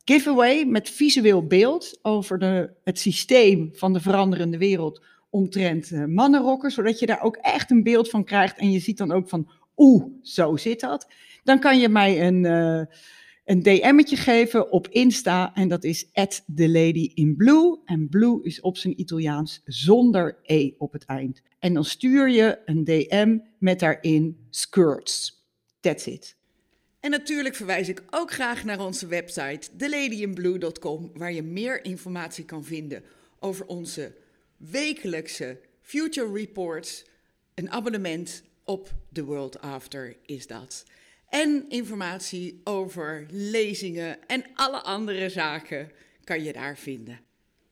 giveaway 0.03 0.65
met 0.65 0.89
visueel 0.89 1.47
beeld 1.47 1.99
over 2.01 2.39
de, 2.39 2.69
het 2.83 2.99
systeem 2.99 3.69
van 3.73 3.93
de 3.93 4.01
veranderende 4.01 4.57
wereld 4.57 5.01
omtrent 5.29 6.07
mannenrokken. 6.07 6.71
Zodat 6.71 6.99
je 6.99 7.05
daar 7.05 7.21
ook 7.21 7.35
echt 7.35 7.71
een 7.71 7.83
beeld 7.83 8.09
van 8.09 8.23
krijgt. 8.23 8.57
En 8.57 8.71
je 8.71 8.79
ziet 8.79 8.97
dan 8.97 9.11
ook 9.11 9.29
van, 9.29 9.49
oeh, 9.77 10.05
zo 10.21 10.57
zit 10.57 10.79
dat. 10.79 11.07
Dan 11.43 11.59
kan 11.59 11.79
je 11.79 11.89
mij 11.89 12.27
een 12.27 12.45
een 13.51 13.63
DM'tje 13.63 14.15
geven 14.15 14.71
op 14.71 14.87
Insta 14.87 15.53
en 15.55 15.67
dat 15.67 15.83
is 15.83 16.07
at 16.13 16.43
the 16.55 16.69
lady 16.69 17.11
in 17.13 17.35
blue. 17.35 17.79
En 17.85 18.09
blue 18.09 18.43
is 18.43 18.61
op 18.61 18.77
zijn 18.77 18.99
Italiaans 18.99 19.61
zonder 19.65 20.37
e 20.43 20.71
op 20.77 20.93
het 20.93 21.05
eind. 21.05 21.41
En 21.59 21.73
dan 21.73 21.85
stuur 21.85 22.29
je 22.29 22.59
een 22.65 22.83
DM 22.83 23.37
met 23.57 23.79
daarin 23.79 24.37
skirts. 24.49 25.43
That's 25.79 26.05
it. 26.05 26.35
En 26.99 27.11
natuurlijk 27.11 27.55
verwijs 27.55 27.89
ik 27.89 28.03
ook 28.09 28.31
graag 28.31 28.63
naar 28.63 28.85
onze 28.85 29.07
website 29.07 29.75
theladyinblue.com 29.77 31.11
waar 31.13 31.33
je 31.33 31.43
meer 31.43 31.85
informatie 31.85 32.45
kan 32.45 32.63
vinden 32.63 33.03
over 33.39 33.65
onze 33.65 34.15
wekelijkse 34.57 35.59
future 35.81 36.33
reports. 36.33 37.05
Een 37.53 37.71
abonnement 37.71 38.43
op 38.63 38.93
The 39.11 39.23
World 39.23 39.61
After 39.61 40.15
is 40.25 40.47
dat 40.47 40.85
en 41.31 41.65
informatie 41.69 42.61
over 42.63 43.25
lezingen 43.29 44.27
en 44.27 44.43
alle 44.53 44.81
andere 44.81 45.29
zaken 45.29 45.91
kan 46.23 46.43
je 46.43 46.53
daar 46.53 46.77
vinden. 46.77 47.19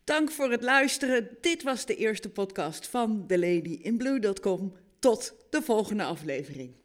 Dank 0.04 0.32
voor 0.32 0.52
het 0.52 0.64
luisteren. 0.64 1.38
Dit 1.42 1.64
was 1.64 1.86
de 1.86 1.96
eerste 1.96 2.30
podcast 2.30 2.88
van 2.88 3.24
TheLadyInBlue.com. 3.28 4.76
Tot 5.00 5.34
de 5.50 5.62
volgende 5.62 6.04
aflevering. 6.04 6.76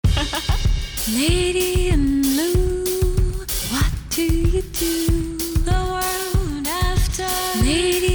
Lady 1.20 1.88
in 1.88 2.20
blue, 2.20 2.84
what 3.70 3.92
do 4.14 4.22
you 4.22 4.62
do? 4.70 5.36
The 5.64 5.84
world 5.88 6.66
after. 6.66 7.58
Lady 7.64 8.13